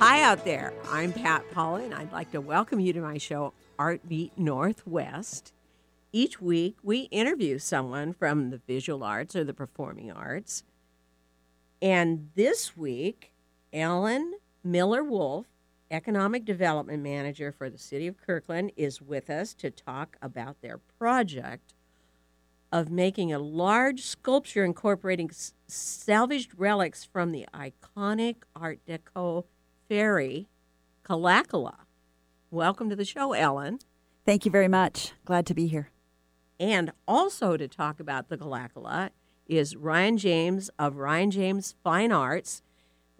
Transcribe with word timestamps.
Hi 0.00 0.22
out 0.22 0.46
there. 0.46 0.72
I'm 0.90 1.12
Pat 1.12 1.44
Paula, 1.52 1.84
and 1.84 1.92
I'd 1.92 2.10
like 2.10 2.30
to 2.30 2.40
welcome 2.40 2.80
you 2.80 2.94
to 2.94 3.02
my 3.02 3.18
show, 3.18 3.52
Art 3.78 4.08
Beat 4.08 4.32
Northwest. 4.38 5.52
Each 6.10 6.40
week, 6.40 6.78
we 6.82 7.00
interview 7.10 7.58
someone 7.58 8.14
from 8.14 8.48
the 8.48 8.62
visual 8.66 9.04
arts 9.04 9.36
or 9.36 9.44
the 9.44 9.52
performing 9.52 10.10
arts. 10.10 10.64
And 11.82 12.30
this 12.34 12.74
week, 12.78 13.34
Ellen 13.74 14.36
Miller 14.64 15.04
Wolf, 15.04 15.48
Economic 15.90 16.46
Development 16.46 17.02
Manager 17.02 17.52
for 17.52 17.68
the 17.68 17.76
City 17.76 18.06
of 18.06 18.16
Kirkland, 18.16 18.72
is 18.78 19.02
with 19.02 19.28
us 19.28 19.52
to 19.52 19.70
talk 19.70 20.16
about 20.22 20.62
their 20.62 20.78
project 20.78 21.74
of 22.72 22.90
making 22.90 23.34
a 23.34 23.38
large 23.38 24.00
sculpture 24.00 24.64
incorporating 24.64 25.30
salvaged 25.66 26.52
relics 26.56 27.04
from 27.04 27.32
the 27.32 27.44
iconic 27.52 28.36
Art 28.56 28.80
Deco 28.88 29.44
ferry, 29.90 30.46
Kalakala. 31.02 31.74
Welcome 32.48 32.90
to 32.90 32.94
the 32.94 33.04
show, 33.04 33.32
Ellen. 33.32 33.80
Thank 34.24 34.44
you 34.44 34.50
very 34.52 34.68
much. 34.68 35.14
Glad 35.24 35.46
to 35.46 35.54
be 35.54 35.66
here. 35.66 35.90
And 36.60 36.92
also 37.08 37.56
to 37.56 37.66
talk 37.66 37.98
about 37.98 38.28
the 38.28 38.38
Kalakala 38.38 39.10
is 39.48 39.74
Ryan 39.74 40.16
James 40.16 40.70
of 40.78 40.94
Ryan 40.94 41.32
James 41.32 41.74
Fine 41.82 42.12
Arts. 42.12 42.62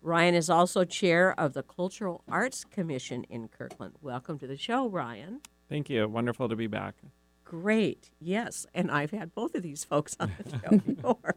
Ryan 0.00 0.36
is 0.36 0.48
also 0.48 0.84
chair 0.84 1.34
of 1.36 1.54
the 1.54 1.64
Cultural 1.64 2.22
Arts 2.28 2.64
Commission 2.64 3.24
in 3.24 3.48
Kirkland. 3.48 3.94
Welcome 4.00 4.38
to 4.38 4.46
the 4.46 4.56
show, 4.56 4.88
Ryan. 4.88 5.40
Thank 5.68 5.90
you. 5.90 6.06
Wonderful 6.06 6.48
to 6.48 6.54
be 6.54 6.68
back. 6.68 6.94
Great. 7.42 8.12
Yes. 8.20 8.64
And 8.72 8.92
I've 8.92 9.10
had 9.10 9.34
both 9.34 9.56
of 9.56 9.64
these 9.64 9.82
folks 9.82 10.16
on 10.20 10.30
the 10.44 10.50
show 10.60 10.78
before. 10.86 11.34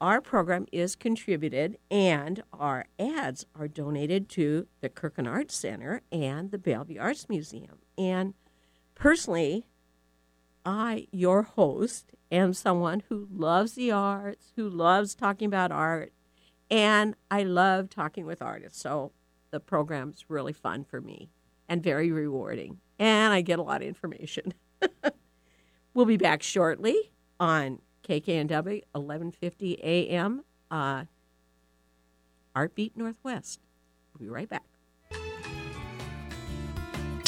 our 0.00 0.20
program 0.20 0.66
is 0.72 0.94
contributed 0.94 1.78
and 1.90 2.42
our 2.52 2.86
ads 2.98 3.46
are 3.54 3.68
donated 3.68 4.28
to 4.30 4.66
the 4.80 4.88
Kirkland 4.88 5.28
Arts 5.28 5.56
Center 5.56 6.02
and 6.12 6.50
the 6.50 6.58
Bellevue 6.58 7.00
Arts 7.00 7.28
Museum. 7.28 7.78
And 7.96 8.34
personally, 8.94 9.66
I, 10.68 11.06
your 11.10 11.44
host, 11.44 12.12
am 12.30 12.52
someone 12.52 13.02
who 13.08 13.26
loves 13.32 13.72
the 13.72 13.90
arts, 13.90 14.52
who 14.54 14.68
loves 14.68 15.14
talking 15.14 15.46
about 15.46 15.72
art, 15.72 16.12
and 16.70 17.14
I 17.30 17.42
love 17.42 17.88
talking 17.88 18.26
with 18.26 18.42
artists. 18.42 18.78
So 18.78 19.12
the 19.50 19.60
program's 19.60 20.26
really 20.28 20.52
fun 20.52 20.84
for 20.84 21.00
me 21.00 21.30
and 21.70 21.82
very 21.82 22.12
rewarding. 22.12 22.80
And 22.98 23.32
I 23.32 23.40
get 23.40 23.58
a 23.58 23.62
lot 23.62 23.80
of 23.80 23.88
information. 23.88 24.52
we'll 25.94 26.04
be 26.04 26.18
back 26.18 26.42
shortly 26.42 27.12
on 27.40 27.80
KKNW 28.06 28.82
1150 28.92 29.82
AM, 29.82 30.44
uh, 30.70 31.04
Artbeat 32.54 32.92
Northwest. 32.94 33.60
We'll 34.12 34.26
be 34.26 34.30
right 34.30 34.48
back. 34.50 34.77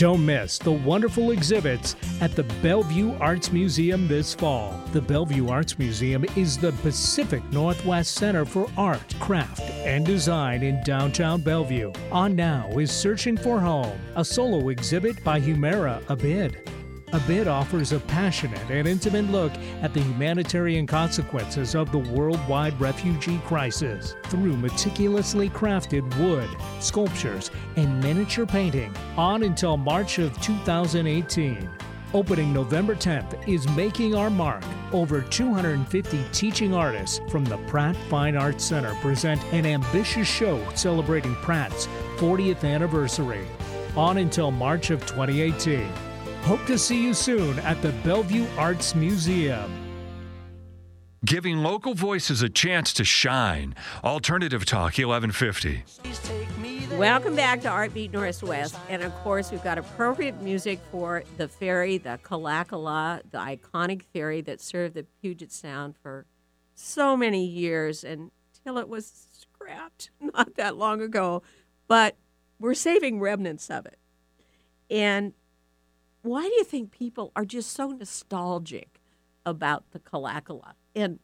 Don't 0.00 0.24
miss 0.24 0.56
the 0.56 0.72
wonderful 0.72 1.30
exhibits 1.30 1.94
at 2.22 2.34
the 2.34 2.44
Bellevue 2.62 3.12
Arts 3.20 3.52
Museum 3.52 4.08
this 4.08 4.32
fall. 4.32 4.82
The 4.92 5.00
Bellevue 5.02 5.48
Arts 5.48 5.78
Museum 5.78 6.24
is 6.36 6.56
the 6.56 6.72
Pacific 6.80 7.42
Northwest 7.52 8.14
Center 8.14 8.46
for 8.46 8.66
Art, 8.78 9.14
Craft, 9.20 9.60
and 9.60 10.06
Design 10.06 10.62
in 10.62 10.82
downtown 10.84 11.42
Bellevue. 11.42 11.92
On 12.10 12.34
now 12.34 12.66
is 12.78 12.90
Searching 12.90 13.36
for 13.36 13.60
Home, 13.60 14.00
a 14.16 14.24
solo 14.24 14.70
exhibit 14.70 15.22
by 15.22 15.38
Humaira 15.38 16.02
Abid. 16.04 16.56
Abid 17.12 17.48
offers 17.48 17.90
a 17.90 17.98
passionate 17.98 18.70
and 18.70 18.86
intimate 18.86 19.28
look 19.32 19.52
at 19.82 19.92
the 19.92 20.00
humanitarian 20.00 20.86
consequences 20.86 21.74
of 21.74 21.90
the 21.90 21.98
worldwide 21.98 22.80
refugee 22.80 23.40
crisis 23.46 24.14
through 24.26 24.56
meticulously 24.56 25.50
crafted 25.50 26.02
wood, 26.20 26.48
sculptures, 26.78 27.50
and 27.74 28.00
miniature 28.00 28.46
painting 28.46 28.94
on 29.16 29.42
until 29.42 29.76
March 29.76 30.18
of 30.20 30.40
2018. 30.40 31.68
Opening 32.14 32.52
November 32.52 32.94
10th 32.94 33.48
is 33.48 33.68
Making 33.70 34.14
Our 34.14 34.30
Mark. 34.30 34.62
Over 34.92 35.20
250 35.20 36.24
teaching 36.32 36.74
artists 36.74 37.20
from 37.28 37.44
the 37.44 37.58
Pratt 37.66 37.96
Fine 38.08 38.36
Arts 38.36 38.64
Center 38.64 38.94
present 38.96 39.42
an 39.52 39.66
ambitious 39.66 40.28
show 40.28 40.64
celebrating 40.74 41.34
Pratt's 41.36 41.88
40th 42.18 42.64
anniversary. 42.64 43.46
On 43.96 44.18
until 44.18 44.52
March 44.52 44.90
of 44.90 45.04
2018. 45.06 45.88
Hope 46.42 46.64
to 46.66 46.78
see 46.78 47.02
you 47.02 47.14
soon 47.14 47.58
at 47.60 47.80
the 47.82 47.92
Bellevue 48.02 48.46
Arts 48.56 48.94
Museum. 48.94 49.70
Giving 51.24 51.58
local 51.58 51.94
voices 51.94 52.42
a 52.42 52.48
chance 52.48 52.94
to 52.94 53.04
shine. 53.04 53.74
Alternative 54.02 54.64
Talk 54.64 54.96
1150. 54.98 55.84
Welcome 56.96 57.36
back 57.36 57.60
to 57.60 57.68
Artbeat 57.68 58.12
Northwest. 58.12 58.74
And 58.88 59.02
of 59.02 59.14
course, 59.16 59.52
we've 59.52 59.62
got 59.62 59.76
appropriate 59.76 60.40
music 60.40 60.80
for 60.90 61.24
the 61.36 61.46
ferry, 61.46 61.98
the 61.98 62.18
Kalakala, 62.24 63.20
the 63.30 63.38
iconic 63.38 64.02
ferry 64.02 64.40
that 64.40 64.62
served 64.62 64.94
the 64.94 65.04
Puget 65.20 65.52
Sound 65.52 65.94
for 66.02 66.24
so 66.74 67.16
many 67.18 67.44
years 67.44 68.02
until 68.02 68.78
it 68.78 68.88
was 68.88 69.28
scrapped 69.30 70.10
not 70.20 70.56
that 70.56 70.76
long 70.76 71.02
ago. 71.02 71.42
But 71.86 72.16
we're 72.58 72.74
saving 72.74 73.20
remnants 73.20 73.68
of 73.68 73.84
it. 73.84 73.98
And 74.88 75.34
why 76.22 76.42
do 76.42 76.54
you 76.54 76.64
think 76.64 76.90
people 76.90 77.32
are 77.34 77.44
just 77.44 77.70
so 77.70 77.88
nostalgic 77.88 79.00
about 79.46 79.84
the 79.92 79.98
Kalakala? 79.98 80.72
And 80.94 81.18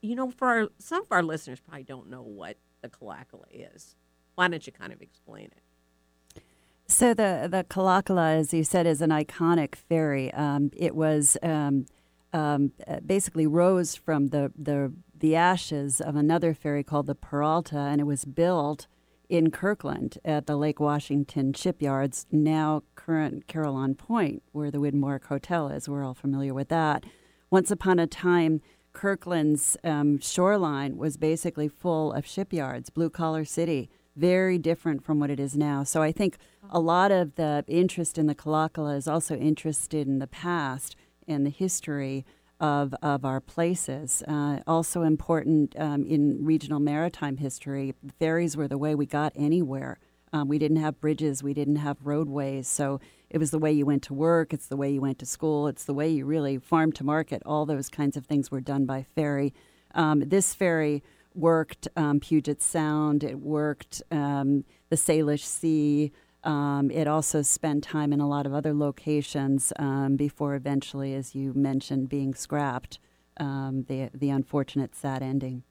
you 0.00 0.14
know, 0.14 0.30
for 0.30 0.48
our, 0.48 0.68
some 0.78 1.02
of 1.02 1.08
our 1.10 1.22
listeners, 1.22 1.60
probably 1.60 1.82
don't 1.82 2.08
know 2.08 2.22
what 2.22 2.56
the 2.82 2.88
Kalakala 2.88 3.46
is. 3.50 3.96
Why 4.36 4.48
don't 4.48 4.64
you 4.66 4.72
kind 4.72 4.92
of 4.92 5.02
explain 5.02 5.46
it? 5.46 6.42
So 6.86 7.12
the 7.12 7.48
the 7.50 7.64
Kalakala, 7.68 8.36
as 8.38 8.54
you 8.54 8.64
said, 8.64 8.86
is 8.86 9.02
an 9.02 9.10
iconic 9.10 9.74
ferry. 9.74 10.32
Um, 10.32 10.70
it 10.76 10.94
was 10.94 11.36
um, 11.42 11.86
um, 12.32 12.72
basically 13.04 13.46
rose 13.46 13.94
from 13.94 14.28
the, 14.28 14.52
the 14.56 14.92
the 15.18 15.34
ashes 15.34 16.00
of 16.00 16.16
another 16.16 16.54
ferry 16.54 16.82
called 16.82 17.06
the 17.06 17.14
Peralta, 17.14 17.76
and 17.76 18.00
it 18.00 18.04
was 18.04 18.24
built 18.24 18.86
in 19.28 19.50
Kirkland 19.50 20.18
at 20.24 20.46
the 20.46 20.56
Lake 20.56 20.80
Washington 20.80 21.52
shipyards, 21.52 22.26
now 22.32 22.82
current 22.94 23.46
Carillon 23.46 23.94
Point, 23.94 24.42
where 24.52 24.70
the 24.70 24.78
Woodmark 24.78 25.24
Hotel 25.24 25.68
is. 25.68 25.88
We're 25.88 26.04
all 26.04 26.14
familiar 26.14 26.54
with 26.54 26.68
that. 26.68 27.04
Once 27.50 27.70
upon 27.70 27.98
a 27.98 28.06
time, 28.06 28.60
Kirkland's 28.92 29.76
um, 29.84 30.18
shoreline 30.18 30.96
was 30.96 31.16
basically 31.16 31.68
full 31.68 32.12
of 32.12 32.26
shipyards, 32.26 32.90
blue 32.90 33.10
collar 33.10 33.44
city, 33.44 33.90
very 34.16 34.58
different 34.58 35.04
from 35.04 35.20
what 35.20 35.30
it 35.30 35.38
is 35.38 35.56
now. 35.56 35.84
So 35.84 36.02
I 36.02 36.10
think 36.10 36.36
a 36.70 36.80
lot 36.80 37.12
of 37.12 37.36
the 37.36 37.64
interest 37.68 38.18
in 38.18 38.26
the 38.26 38.34
Kalakala 38.34 38.96
is 38.96 39.06
also 39.06 39.36
interested 39.36 40.08
in 40.08 40.18
the 40.18 40.26
past 40.26 40.96
and 41.28 41.46
the 41.46 41.50
history 41.50 42.24
of, 42.60 42.94
of 43.02 43.24
our 43.24 43.40
places. 43.40 44.22
Uh, 44.26 44.60
also 44.66 45.02
important 45.02 45.74
um, 45.78 46.04
in 46.06 46.44
regional 46.44 46.80
maritime 46.80 47.36
history, 47.36 47.94
ferries 48.18 48.56
were 48.56 48.68
the 48.68 48.78
way 48.78 48.94
we 48.94 49.06
got 49.06 49.32
anywhere 49.36 49.98
Um, 50.32 50.48
we 50.48 50.58
didn't 50.58 50.76
have 50.76 51.00
bridges, 51.00 51.42
we 51.42 51.54
didn't 51.54 51.76
have 51.76 51.96
roadways, 52.04 52.68
so 52.68 53.00
it 53.30 53.38
was 53.38 53.50
the 53.50 53.58
way 53.58 53.72
you 53.72 53.86
went 53.86 54.02
to 54.04 54.14
work, 54.14 54.52
it's 54.52 54.68
the 54.68 54.76
way 54.76 54.90
you 54.90 55.00
went 55.00 55.18
to 55.18 55.26
school, 55.26 55.68
it's 55.68 55.84
the 55.84 55.94
way 55.94 56.08
you 56.08 56.26
really 56.26 56.58
farm 56.58 56.92
to 56.92 57.04
market. 57.04 57.42
All 57.46 57.66
those 57.66 57.88
kinds 57.88 58.16
of 58.16 58.26
things 58.26 58.50
were 58.50 58.60
done 58.60 58.84
by 58.86 59.06
ferry. 59.14 59.54
Um, 59.94 60.20
this 60.28 60.54
ferry 60.54 61.02
worked 61.34 61.88
um, 61.96 62.20
Puget 62.20 62.60
Sound, 62.62 63.24
it 63.24 63.38
worked 63.38 64.02
um, 64.10 64.64
the 64.90 64.96
Salish 64.96 65.44
Sea. 65.44 66.12
Um, 66.48 66.90
it 66.90 67.06
also 67.06 67.42
spent 67.42 67.84
time 67.84 68.10
in 68.10 68.20
a 68.20 68.28
lot 68.28 68.46
of 68.46 68.54
other 68.54 68.72
locations 68.72 69.70
um, 69.78 70.16
before 70.16 70.54
eventually, 70.54 71.12
as 71.14 71.34
you 71.34 71.52
mentioned, 71.52 72.08
being 72.08 72.34
scrapped. 72.34 72.98
Um, 73.36 73.84
the 73.86 74.10
the 74.14 74.30
unfortunate 74.30 74.96
sad 74.96 75.22
ending. 75.22 75.62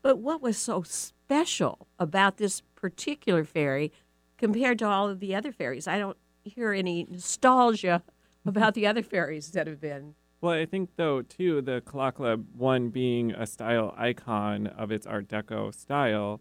But 0.00 0.18
what 0.18 0.40
was 0.40 0.56
so 0.56 0.82
special 0.82 1.86
about 1.98 2.38
this 2.38 2.62
particular 2.74 3.44
ferry 3.44 3.92
compared 4.38 4.78
to 4.78 4.88
all 4.88 5.10
of 5.10 5.20
the 5.20 5.34
other 5.34 5.52
ferries? 5.52 5.86
I 5.86 5.98
don't 5.98 6.16
hear 6.42 6.72
any 6.72 7.06
nostalgia 7.08 8.02
about 8.46 8.72
the 8.72 8.86
other 8.86 9.02
ferries 9.02 9.50
that 9.52 9.66
have 9.66 9.80
been. 9.80 10.14
Well, 10.40 10.54
I 10.54 10.64
think 10.64 10.96
though 10.96 11.20
too 11.20 11.60
the 11.60 11.82
Kalakala 11.82 12.42
one 12.56 12.88
being 12.88 13.32
a 13.32 13.46
style 13.46 13.94
icon 13.98 14.68
of 14.68 14.90
its 14.90 15.06
Art 15.06 15.28
Deco 15.28 15.74
style, 15.74 16.40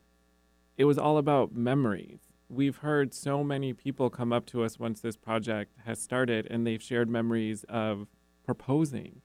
it 0.77 0.85
was 0.85 0.97
all 0.97 1.17
about 1.17 1.53
memories. 1.53 2.32
We've 2.53 2.77
heard 2.77 3.15
so 3.15 3.43
many 3.43 3.73
people 3.73 4.11
come 4.11 4.31
up 4.31 4.45
to 4.47 4.63
us 4.63 4.77
once 4.77 5.01
this 5.01 5.17
project 5.17 5.75
has 5.85 5.99
started, 5.99 6.45
and 6.51 6.67
they've 6.67 6.81
shared 6.81 7.09
memories 7.09 7.63
of 7.67 8.05
proposing, 8.45 9.21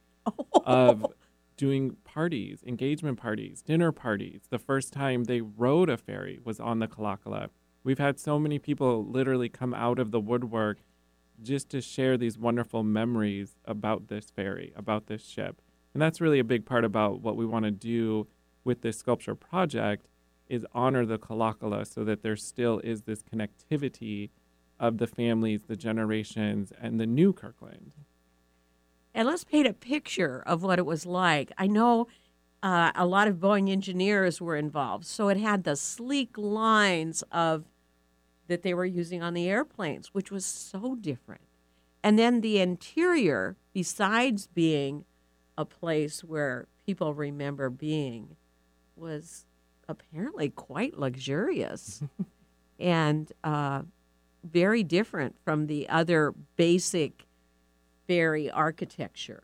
of 0.64 1.04
doing 1.58 1.96
parties, 2.04 2.62
engagement 2.66 3.20
parties, 3.20 3.60
dinner 3.60 3.92
parties. 3.92 4.44
The 4.48 4.58
first 4.58 4.94
time 4.94 5.24
they 5.24 5.42
rode 5.42 5.90
a 5.90 5.98
ferry 5.98 6.38
was 6.42 6.58
on 6.58 6.78
the 6.78 6.88
Kalakala. 6.88 7.50
We've 7.84 7.98
had 7.98 8.18
so 8.18 8.38
many 8.38 8.58
people 8.58 9.04
literally 9.04 9.50
come 9.50 9.74
out 9.74 9.98
of 9.98 10.10
the 10.10 10.20
woodwork 10.20 10.78
just 11.42 11.68
to 11.70 11.82
share 11.82 12.16
these 12.16 12.38
wonderful 12.38 12.82
memories 12.82 13.56
about 13.66 14.08
this 14.08 14.30
ferry, 14.30 14.72
about 14.74 15.06
this 15.06 15.22
ship. 15.22 15.60
And 15.92 16.00
that's 16.00 16.22
really 16.22 16.38
a 16.38 16.44
big 16.44 16.64
part 16.64 16.84
about 16.84 17.20
what 17.20 17.36
we 17.36 17.44
want 17.44 17.66
to 17.66 17.70
do 17.70 18.26
with 18.64 18.80
this 18.80 18.96
sculpture 18.96 19.34
project 19.34 20.08
is 20.48 20.64
honor 20.72 21.04
the 21.04 21.18
Kalakala 21.18 21.86
so 21.86 22.04
that 22.04 22.22
there 22.22 22.36
still 22.36 22.80
is 22.80 23.02
this 23.02 23.22
connectivity 23.22 24.30
of 24.80 24.98
the 24.98 25.06
families, 25.06 25.62
the 25.66 25.76
generations, 25.76 26.72
and 26.80 27.00
the 27.00 27.06
new 27.06 27.32
Kirkland. 27.32 27.92
And 29.14 29.26
let's 29.26 29.44
paint 29.44 29.66
a 29.66 29.72
picture 29.72 30.42
of 30.46 30.62
what 30.62 30.78
it 30.78 30.86
was 30.86 31.04
like. 31.04 31.50
I 31.58 31.66
know 31.66 32.06
uh, 32.62 32.92
a 32.94 33.06
lot 33.06 33.28
of 33.28 33.36
Boeing 33.36 33.70
engineers 33.70 34.40
were 34.40 34.56
involved, 34.56 35.04
so 35.06 35.28
it 35.28 35.36
had 35.36 35.64
the 35.64 35.76
sleek 35.76 36.36
lines 36.36 37.22
of 37.32 37.64
that 38.46 38.62
they 38.62 38.74
were 38.74 38.86
using 38.86 39.22
on 39.22 39.34
the 39.34 39.48
airplanes, 39.48 40.14
which 40.14 40.30
was 40.30 40.46
so 40.46 40.94
different. 40.94 41.42
And 42.02 42.18
then 42.18 42.40
the 42.40 42.60
interior, 42.60 43.56
besides 43.72 44.46
being 44.46 45.04
a 45.56 45.64
place 45.64 46.22
where 46.22 46.66
people 46.86 47.12
remember 47.12 47.68
being, 47.70 48.36
was 48.96 49.44
apparently 49.88 50.50
quite 50.50 50.98
luxurious 50.98 52.02
and 52.78 53.32
uh, 53.42 53.82
very 54.44 54.82
different 54.82 55.36
from 55.44 55.66
the 55.66 55.88
other 55.88 56.34
basic 56.56 57.24
ferry 58.06 58.50
architecture. 58.50 59.42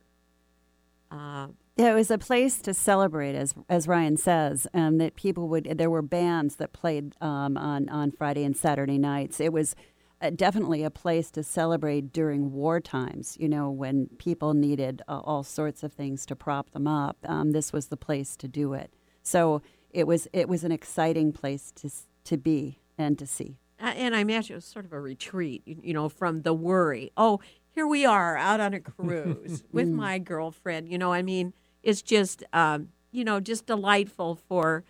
Uh, 1.10 1.48
Yeah, 1.76 1.90
it 1.90 1.94
was 1.94 2.10
a 2.10 2.18
place 2.18 2.60
to 2.60 2.72
celebrate, 2.72 3.34
as 3.34 3.54
as 3.68 3.88
Ryan 3.88 4.16
says, 4.16 4.66
um, 4.74 4.98
that 4.98 5.16
people 5.16 5.48
would. 5.48 5.64
There 5.76 5.90
were 5.90 6.02
bands 6.02 6.56
that 6.56 6.72
played 6.72 7.14
um, 7.20 7.56
on 7.56 7.88
on 7.88 8.12
Friday 8.12 8.44
and 8.44 8.56
Saturday 8.56 8.98
nights. 8.98 9.40
It 9.40 9.52
was 9.52 9.74
uh, 10.20 10.30
definitely 10.30 10.84
a 10.84 10.90
place 10.90 11.32
to 11.32 11.42
celebrate 11.42 12.12
during 12.12 12.52
war 12.52 12.80
times. 12.80 13.36
You 13.40 13.48
know, 13.48 13.70
when 13.70 14.06
people 14.18 14.54
needed 14.54 15.02
uh, 15.08 15.18
all 15.18 15.42
sorts 15.42 15.82
of 15.82 15.92
things 15.92 16.24
to 16.26 16.36
prop 16.36 16.70
them 16.70 16.86
up. 16.86 17.16
Um, 17.26 17.50
this 17.50 17.72
was 17.72 17.88
the 17.88 17.96
place 17.96 18.36
to 18.36 18.48
do 18.48 18.72
it. 18.72 18.92
So 19.22 19.60
it 19.94 20.06
was 20.06 20.28
it 20.32 20.48
was 20.48 20.64
an 20.64 20.72
exciting 20.72 21.32
place 21.32 21.72
to 21.76 21.90
to 22.24 22.36
be 22.36 22.80
and 22.98 23.18
to 23.18 23.26
see. 23.26 23.56
Uh, 23.80 23.86
and 23.96 24.14
I 24.14 24.20
imagine 24.20 24.54
it 24.54 24.56
was 24.56 24.64
sort 24.64 24.84
of 24.84 24.92
a 24.92 25.00
retreat, 25.00 25.62
you, 25.66 25.76
you 25.82 25.94
know, 25.94 26.08
from 26.08 26.42
the 26.42 26.54
worry. 26.54 27.10
Oh, 27.16 27.40
here 27.70 27.86
we 27.86 28.04
are 28.04 28.36
out 28.36 28.60
on 28.60 28.74
a 28.74 28.80
cruise 28.80 29.64
with 29.72 29.88
my 29.88 30.18
girlfriend. 30.18 30.88
You 30.88 30.98
know, 30.98 31.12
I 31.12 31.22
mean, 31.22 31.54
it's 31.82 32.02
just, 32.02 32.44
um, 32.52 32.88
you 33.12 33.24
know, 33.24 33.40
just 33.40 33.66
delightful 33.66 34.34
for 34.34 34.84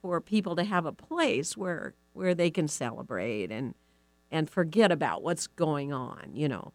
for 0.00 0.20
people 0.20 0.54
to 0.56 0.64
have 0.64 0.84
a 0.84 0.92
place 0.92 1.56
where 1.56 1.94
where 2.12 2.34
they 2.34 2.50
can 2.50 2.68
celebrate 2.68 3.50
and 3.50 3.74
and 4.30 4.48
forget 4.48 4.92
about 4.92 5.22
what's 5.22 5.46
going 5.46 5.92
on. 5.92 6.30
You 6.34 6.48
know. 6.48 6.72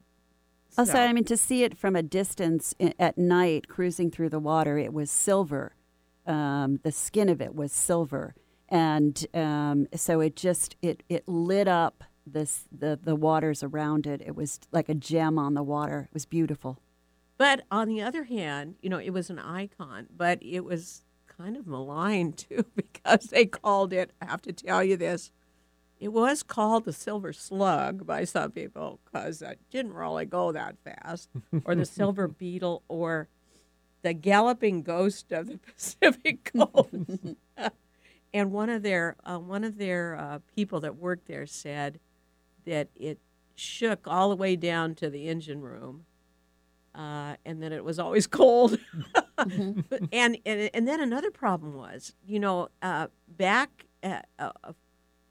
Also, 0.77 0.97
I 0.97 1.11
mean, 1.13 1.23
to 1.25 1.35
see 1.35 1.63
it 1.63 1.77
from 1.77 1.95
a 1.95 2.03
distance 2.03 2.75
at 2.99 3.17
night, 3.17 3.67
cruising 3.67 4.11
through 4.11 4.29
the 4.29 4.39
water, 4.39 4.77
it 4.77 4.93
was 4.93 5.09
silver. 5.09 5.73
Um, 6.29 6.79
the 6.83 6.91
skin 6.91 7.27
of 7.27 7.41
it 7.41 7.55
was 7.55 7.71
silver, 7.71 8.35
and 8.69 9.25
um, 9.33 9.87
so 9.95 10.19
it 10.19 10.35
just 10.35 10.75
it 10.81 11.03
it 11.09 11.27
lit 11.27 11.67
up 11.67 12.03
this 12.25 12.65
the 12.71 12.99
the 13.01 13.15
waters 13.15 13.63
around 13.63 14.05
it. 14.05 14.21
It 14.25 14.35
was 14.35 14.59
like 14.71 14.89
a 14.89 14.93
gem 14.93 15.39
on 15.39 15.55
the 15.55 15.63
water. 15.63 16.07
It 16.09 16.13
was 16.13 16.25
beautiful. 16.25 16.79
But 17.37 17.61
on 17.71 17.87
the 17.87 18.01
other 18.01 18.25
hand, 18.25 18.75
you 18.81 18.89
know, 18.89 18.99
it 18.99 19.11
was 19.11 19.29
an 19.29 19.39
icon, 19.39 20.07
but 20.15 20.39
it 20.41 20.65
was 20.65 21.03
kind 21.25 21.55
of 21.55 21.65
maligned 21.65 22.37
too 22.49 22.65
because 22.75 23.25
they 23.25 23.45
called 23.45 23.93
it, 23.93 24.11
I 24.21 24.25
have 24.25 24.41
to 24.43 24.53
tell 24.53 24.83
you 24.83 24.97
this, 24.97 25.31
it 25.99 26.09
was 26.09 26.43
called 26.43 26.85
the 26.85 26.93
Silver 26.93 27.33
Slug 27.33 28.05
by 28.05 28.23
some 28.25 28.51
people 28.51 28.99
because 29.05 29.41
it 29.41 29.59
didn't 29.69 29.93
really 29.93 30.25
go 30.25 30.51
that 30.51 30.75
fast, 30.83 31.29
or 31.65 31.75
the 31.75 31.85
Silver 31.99 32.27
Beetle, 32.27 32.83
or 32.87 33.27
the 34.01 34.13
Galloping 34.13 34.81
Ghost 34.81 35.31
of 35.31 35.47
the 35.47 35.57
Pacific 35.75 36.51
Coast. 36.55 37.35
and 38.33 38.51
one 38.51 38.69
of 38.69 38.83
their 38.83 39.15
uh, 39.25 39.37
one 39.37 39.63
of 39.63 39.77
their 39.77 40.15
uh, 40.15 40.39
people 40.55 40.79
that 40.81 40.95
worked 40.97 41.27
there 41.27 41.45
said 41.45 41.99
that 42.65 42.89
it 42.95 43.19
shook 43.55 44.07
all 44.07 44.29
the 44.29 44.35
way 44.35 44.55
down 44.55 44.95
to 44.95 45.09
the 45.09 45.27
engine 45.27 45.61
room 45.61 46.05
uh, 46.95 47.35
and 47.45 47.61
that 47.61 47.71
it 47.71 47.83
was 47.83 47.99
always 47.99 48.27
cold. 48.27 48.77
And, 49.37 49.85
and 50.11 50.37
and 50.45 50.87
then 50.87 50.99
another 50.99 51.31
problem 51.31 51.73
was, 51.73 52.13
you 52.25 52.39
know, 52.39 52.69
uh, 52.81 53.07
back 53.27 53.85
uh, 54.03 54.21
uh, 54.37 54.51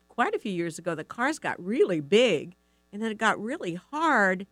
quite 0.08 0.34
a 0.34 0.38
few 0.38 0.52
years 0.52 0.78
ago, 0.78 0.94
the 0.94 1.04
cars 1.04 1.38
got 1.38 1.62
really 1.62 2.00
big, 2.00 2.56
and 2.92 3.02
then 3.02 3.10
it 3.10 3.18
got 3.18 3.40
really 3.40 3.74
hard 3.74 4.46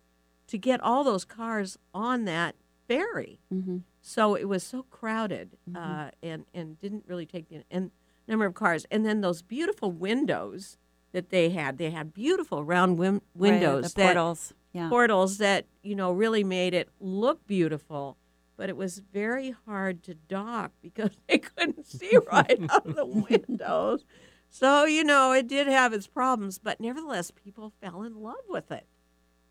to 0.48 0.58
get 0.58 0.80
all 0.80 1.04
those 1.04 1.24
cars 1.24 1.78
on 1.94 2.24
that 2.26 2.54
ferry. 2.86 3.40
Mm-hmm. 3.52 3.78
So 4.08 4.36
it 4.36 4.44
was 4.44 4.62
so 4.62 4.84
crowded, 4.84 5.56
uh, 5.74 6.10
and 6.22 6.44
and 6.54 6.78
didn't 6.78 7.06
really 7.08 7.26
take 7.26 7.48
the 7.48 7.64
and 7.72 7.90
number 8.28 8.46
of 8.46 8.54
cars. 8.54 8.86
And 8.88 9.04
then 9.04 9.20
those 9.20 9.42
beautiful 9.42 9.90
windows 9.90 10.78
that 11.10 11.30
they 11.30 11.50
had, 11.50 11.76
they 11.78 11.90
had 11.90 12.14
beautiful 12.14 12.62
round 12.62 12.98
wim- 12.98 13.22
windows 13.34 13.94
the 13.94 14.02
that 14.02 14.04
portals. 14.14 14.54
Yeah. 14.72 14.88
portals 14.90 15.38
that 15.38 15.66
you 15.82 15.96
know 15.96 16.12
really 16.12 16.44
made 16.44 16.72
it 16.72 16.88
look 17.00 17.44
beautiful 17.46 18.16
but 18.58 18.68
it 18.68 18.76
was 18.76 19.00
very 19.12 19.54
hard 19.66 20.02
to 20.04 20.14
dock 20.14 20.70
because 20.82 21.10
they 21.28 21.38
couldn't 21.38 21.86
see 21.86 22.16
right 22.30 22.58
out 22.70 22.86
of 22.86 22.94
the 22.94 23.06
windows 23.06 24.04
so 24.50 24.84
you 24.84 25.02
know 25.02 25.32
it 25.32 25.48
did 25.48 25.66
have 25.66 25.94
its 25.94 26.06
problems 26.06 26.58
but 26.58 26.78
nevertheless 26.78 27.30
people 27.30 27.72
fell 27.80 28.02
in 28.02 28.16
love 28.22 28.44
with 28.50 28.70
it 28.70 28.86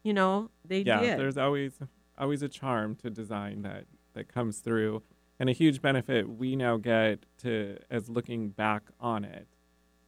you 0.04 0.14
know 0.14 0.52
they 0.64 0.80
did. 0.84 0.88
yeah, 0.88 1.00
did 1.02 1.20
there's 1.20 1.38
always 1.38 1.80
always 2.20 2.44
a 2.44 2.48
charm 2.50 2.96
to 2.96 3.10
design 3.10 3.64
that 3.64 3.86
that 4.16 4.28
comes 4.28 4.60
through, 4.60 5.04
and 5.40 5.48
a 5.50 5.54
huge 5.54 5.82
benefit 5.82 6.28
we 6.28 6.56
now 6.56 6.78
get 6.78 7.26
to 7.44 7.78
as 7.90 8.10
looking 8.10 8.50
back 8.50 8.84
on 9.00 9.24
it. 9.24 9.48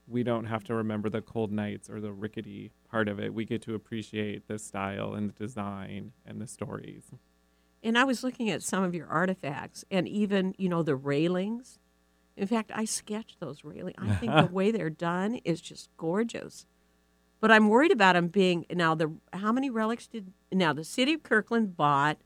We 0.06 0.22
don't 0.22 0.46
have 0.46 0.64
to 0.64 0.74
remember 0.74 1.08
the 1.10 1.20
cold 1.22 1.52
nights 1.52 1.88
or 1.90 2.00
the 2.00 2.12
rickety 2.12 2.72
part 2.90 3.08
of 3.08 3.20
it. 3.20 3.32
We 3.34 3.44
get 3.44 3.62
to 3.62 3.74
appreciate 3.74 4.48
the 4.48 4.58
style 4.58 5.14
and 5.14 5.28
the 5.28 5.34
design 5.34 6.12
and 6.26 6.40
the 6.40 6.46
stories. 6.46 7.12
and 7.82 7.96
i 7.96 8.02
was 8.04 8.24
looking 8.24 8.50
at 8.50 8.62
some 8.62 8.82
of 8.82 8.92
your 8.94 9.06
artifacts 9.06 9.84
and 9.90 10.08
even 10.08 10.52
you 10.58 10.68
know 10.68 10.82
the 10.82 10.96
railings 10.96 11.78
in 12.36 12.44
fact 12.46 12.72
i 12.74 12.84
sketched 12.84 13.38
those 13.38 13.62
railings 13.62 13.94
i 13.98 14.12
think 14.16 14.32
the 14.34 14.46
way 14.58 14.72
they're 14.72 14.90
done 14.90 15.36
is 15.44 15.60
just 15.60 15.88
gorgeous 15.96 16.66
but 17.40 17.52
i'm 17.52 17.68
worried 17.68 17.92
about 17.92 18.14
them 18.14 18.26
being 18.28 18.66
now 18.72 18.96
the 18.96 19.12
how 19.32 19.52
many 19.52 19.70
relics 19.70 20.08
did 20.08 20.32
now 20.50 20.72
the 20.72 20.82
city 20.82 21.12
of 21.12 21.22
kirkland 21.22 21.76
bought 21.76 22.18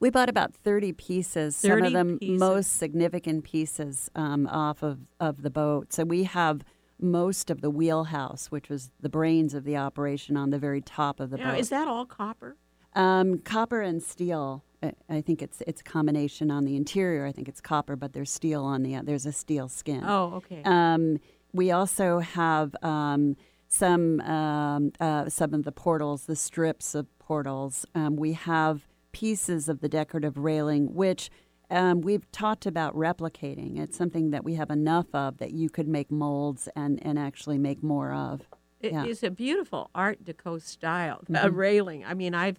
We 0.00 0.08
bought 0.10 0.28
about 0.30 0.54
30 0.54 0.92
pieces, 0.94 1.56
some 1.56 1.70
30 1.72 1.94
of 1.94 2.08
the 2.08 2.16
pieces. 2.16 2.40
most 2.40 2.72
significant 2.78 3.44
pieces 3.44 4.10
um, 4.14 4.46
off 4.46 4.82
of, 4.82 4.98
of 5.20 5.42
the 5.42 5.50
boat. 5.50 5.92
So 5.92 6.04
we 6.04 6.24
have 6.24 6.62
most 6.98 7.50
of 7.50 7.60
the 7.60 7.70
wheelhouse, 7.70 8.46
which 8.46 8.68
was 8.70 8.90
the 9.00 9.08
brains 9.10 9.52
of 9.54 9.64
the 9.64 9.76
operation, 9.76 10.36
on 10.36 10.50
the 10.50 10.58
very 10.58 10.80
top 10.80 11.20
of 11.20 11.30
the 11.30 11.36
Now, 11.36 11.50
boat. 11.52 11.60
is 11.60 11.68
that 11.68 11.86
all 11.86 12.06
copper? 12.06 12.56
um, 12.94 13.38
copper 13.38 13.80
and 13.82 14.02
steel. 14.02 14.64
I- 14.82 14.94
I 15.08 15.20
think 15.20 15.42
it's 15.42 15.62
it's 15.66 15.80
a 15.82 15.84
combination 15.84 16.50
on 16.50 16.64
the 16.64 16.74
interior. 16.74 17.24
I 17.26 17.32
think 17.32 17.46
it's 17.48 17.60
copper, 17.60 17.94
but 17.96 18.14
there's 18.14 18.30
steel 18.32 18.64
on 18.64 18.82
the 18.82 18.98
there's 19.04 19.26
a 19.26 19.32
steel 19.32 19.68
skin. 19.68 20.02
Oh, 20.04 20.32
okay. 20.36 20.62
Um, 20.64 21.18
we 21.52 21.70
also 21.70 22.18
have 22.20 22.74
um, 22.82 23.36
some 23.68 24.20
um, 24.22 24.92
uh, 24.98 25.28
some 25.28 25.52
of 25.54 25.64
the 25.64 25.72
portals, 25.72 26.24
the 26.24 26.34
strips 26.34 26.94
of 26.94 27.06
portals. 27.18 27.84
Um, 27.94 28.16
we 28.16 28.32
have 28.32 28.88
pieces 29.12 29.68
of 29.68 29.80
the 29.80 29.88
decorative 29.88 30.36
railing, 30.38 30.94
which 30.94 31.30
um, 31.70 32.00
we've 32.00 32.30
talked 32.32 32.66
about 32.66 32.94
replicating. 32.96 33.78
It's 33.78 33.96
something 33.96 34.30
that 34.30 34.44
we 34.44 34.54
have 34.54 34.70
enough 34.70 35.06
of 35.14 35.38
that 35.38 35.52
you 35.52 35.68
could 35.70 35.86
make 35.88 36.10
molds 36.10 36.68
and, 36.74 36.98
and 37.04 37.18
actually 37.18 37.58
make 37.58 37.82
more 37.82 38.12
of. 38.12 38.42
It 38.80 38.92
Yeah. 38.92 39.04
is 39.04 39.22
a 39.22 39.30
beautiful 39.30 39.90
Art 39.94 40.24
Deco 40.24 40.60
style 40.60 41.22
uh, 41.34 41.50
railing. 41.50 42.04
I 42.04 42.14
mean, 42.14 42.34
I've 42.34 42.58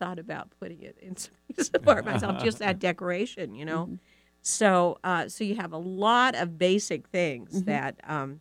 thought 0.00 0.18
about 0.18 0.50
putting 0.58 0.82
it 0.82 0.96
in 1.00 1.16
some 1.16 1.32
piece 1.48 1.68
of 1.68 1.86
art 1.86 2.04
myself, 2.04 2.42
just 2.42 2.58
that 2.58 2.78
decoration, 2.90 3.54
you 3.54 3.64
know. 3.64 3.90
So, 4.42 4.98
uh, 5.04 5.28
so 5.28 5.44
you 5.44 5.54
have 5.56 5.72
a 5.72 5.78
lot 5.78 6.34
of 6.34 6.58
basic 6.58 7.06
things 7.08 7.62
that 7.64 8.00
um, 8.04 8.40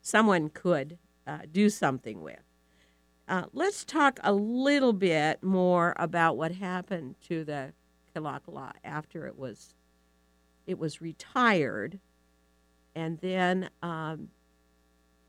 someone 0.00 0.48
could 0.50 0.98
uh, 1.26 1.38
do 1.50 1.70
something 1.70 2.20
with. 2.20 2.40
Uh, 3.32 3.46
let's 3.54 3.82
talk 3.82 4.20
a 4.22 4.30
little 4.30 4.92
bit 4.92 5.42
more 5.42 5.94
about 5.96 6.36
what 6.36 6.52
happened 6.52 7.14
to 7.26 7.44
the 7.44 7.72
Kalakala 8.14 8.72
after 8.84 9.26
it 9.26 9.38
was 9.38 9.74
it 10.66 10.78
was 10.78 11.00
retired, 11.00 11.98
and 12.94 13.18
then 13.20 13.70
um, 13.82 14.28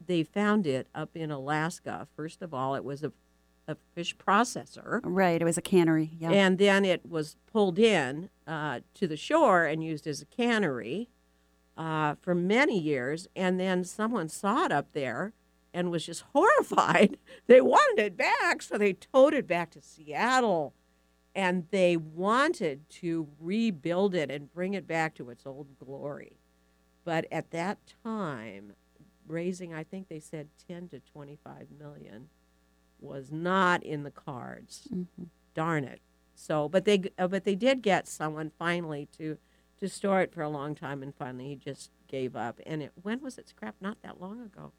they 0.05 0.21
found 0.21 0.67
it 0.67 0.87
up 0.93 1.11
in 1.15 1.31
Alaska. 1.31 2.05
First 2.13 2.41
of 2.41 2.53
all, 2.53 2.75
it 2.75 2.83
was 2.83 3.05
a, 3.05 3.13
a 3.69 3.77
fish 3.95 4.17
processor, 4.17 4.99
Right. 5.01 5.41
It 5.41 5.45
was 5.45 5.57
a 5.57 5.61
cannery. 5.61 6.11
Yeah. 6.19 6.31
and 6.31 6.57
then 6.57 6.83
it 6.83 7.09
was 7.09 7.37
pulled 7.53 7.79
in 7.79 8.29
uh, 8.45 8.81
to 8.95 9.07
the 9.07 9.15
shore 9.15 9.63
and 9.63 9.81
used 9.81 10.05
as 10.07 10.21
a 10.21 10.25
cannery 10.25 11.07
uh, 11.77 12.15
for 12.21 12.35
many 12.35 12.77
years. 12.77 13.29
And 13.33 13.61
then 13.61 13.85
someone 13.85 14.27
saw 14.27 14.65
it 14.65 14.73
up 14.73 14.91
there 14.91 15.31
and 15.73 15.91
was 15.91 16.05
just 16.05 16.23
horrified. 16.33 17.17
They 17.47 17.59
wanted 17.59 17.99
it 17.99 18.17
back, 18.17 18.61
so 18.61 18.77
they 18.77 18.93
towed 18.93 19.33
it 19.33 19.47
back 19.47 19.71
to 19.71 19.81
Seattle. 19.81 20.73
And 21.35 21.67
they 21.71 21.97
wanted 21.97 22.89
to 23.01 23.27
rebuild 23.39 24.15
it 24.15 24.31
and 24.31 24.53
bring 24.53 24.75
it 24.75 24.87
back 24.87 25.15
to 25.15 25.29
its 25.29 25.45
old 25.45 25.77
glory. 25.77 26.37
But 27.03 27.25
at 27.31 27.51
that 27.51 27.79
time, 28.03 28.73
raising, 29.27 29.73
I 29.73 29.83
think 29.83 30.07
they 30.07 30.19
said 30.19 30.49
10 30.67 30.89
to 30.89 30.99
25 30.99 31.67
million 31.77 32.29
was 32.99 33.31
not 33.31 33.83
in 33.83 34.03
the 34.03 34.11
cards 34.11 34.87
darn 35.53 35.83
it. 35.83 36.01
So, 36.35 36.67
but 36.67 36.85
they 36.85 37.03
uh, 37.17 37.27
but 37.27 37.43
they 37.43 37.55
did 37.55 37.81
get 37.81 38.07
someone 38.07 38.51
finally 38.57 39.07
to 39.17 39.37
to 39.79 39.87
store 39.89 40.21
it 40.21 40.33
for 40.33 40.41
a 40.41 40.49
long 40.49 40.75
time, 40.75 41.03
and 41.03 41.13
finally 41.15 41.49
he 41.49 41.55
just 41.55 41.91
gave 42.07 42.35
up. 42.35 42.59
And 42.65 42.81
it 42.81 42.91
when 43.01 43.21
was 43.21 43.37
it 43.37 43.49
scrapped? 43.49 43.81
Not 43.81 44.01
that 44.01 44.19
long 44.19 44.41
ago. 44.41 44.71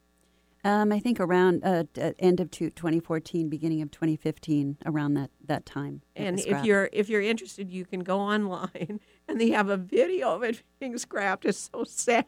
Um, 0.65 0.93
I 0.93 0.99
think 0.99 1.21
around 1.21 1.63
uh, 1.63 1.85
t- 1.93 2.13
end 2.19 2.41
of 2.41 2.51
two- 2.51 2.71
2014, 2.71 3.51
beginning 3.51 3.83
of 3.83 3.91
2015, 3.91 4.79
around 4.87 5.13
that, 5.15 5.31
that 5.45 5.67
time. 5.67 6.01
And 6.17 6.41
if 6.41 6.65
you're 6.65 6.89
if 6.93 7.11
you're 7.11 7.21
interested, 7.21 7.71
you 7.71 7.85
can 7.85 8.01
go 8.01 8.19
online, 8.19 9.01
and 9.29 9.39
they 9.41 9.51
have 9.51 9.69
a 9.69 9.77
video 9.77 10.35
of 10.35 10.43
it 10.43 10.63
being 10.81 10.97
scrapped. 10.97 11.45
It's 11.45 11.71
so 11.73 11.85
sad, 11.89 12.25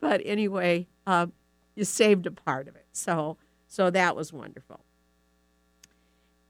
but 0.00 0.22
anyway, 0.24 0.86
uh, 1.06 1.26
you 1.74 1.84
saved 1.84 2.26
a 2.26 2.30
part 2.30 2.68
of 2.68 2.76
it. 2.76 2.86
So 2.92 3.36
so 3.66 3.90
that 3.90 4.14
was 4.14 4.32
wonderful. 4.32 4.84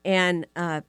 And 0.05 0.47
uh, 0.55 0.83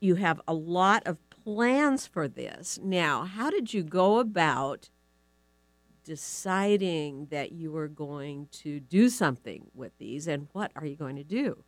you 0.00 0.14
have 0.14 0.40
a 0.48 0.54
lot 0.54 1.02
of 1.06 1.18
plans 1.28 2.06
for 2.06 2.26
this. 2.26 2.78
Now, 2.82 3.24
how 3.24 3.50
did 3.50 3.74
you 3.74 3.82
go 3.82 4.18
about 4.18 4.88
deciding 6.04 7.26
that 7.26 7.52
you 7.52 7.72
were 7.72 7.88
going 7.88 8.48
to 8.52 8.80
do 8.80 9.08
something 9.08 9.70
with 9.74 9.96
these, 9.98 10.26
and 10.26 10.48
what 10.52 10.70
are 10.76 10.86
you 10.86 10.96
going 10.96 11.16
to 11.16 11.24
do? 11.24 11.64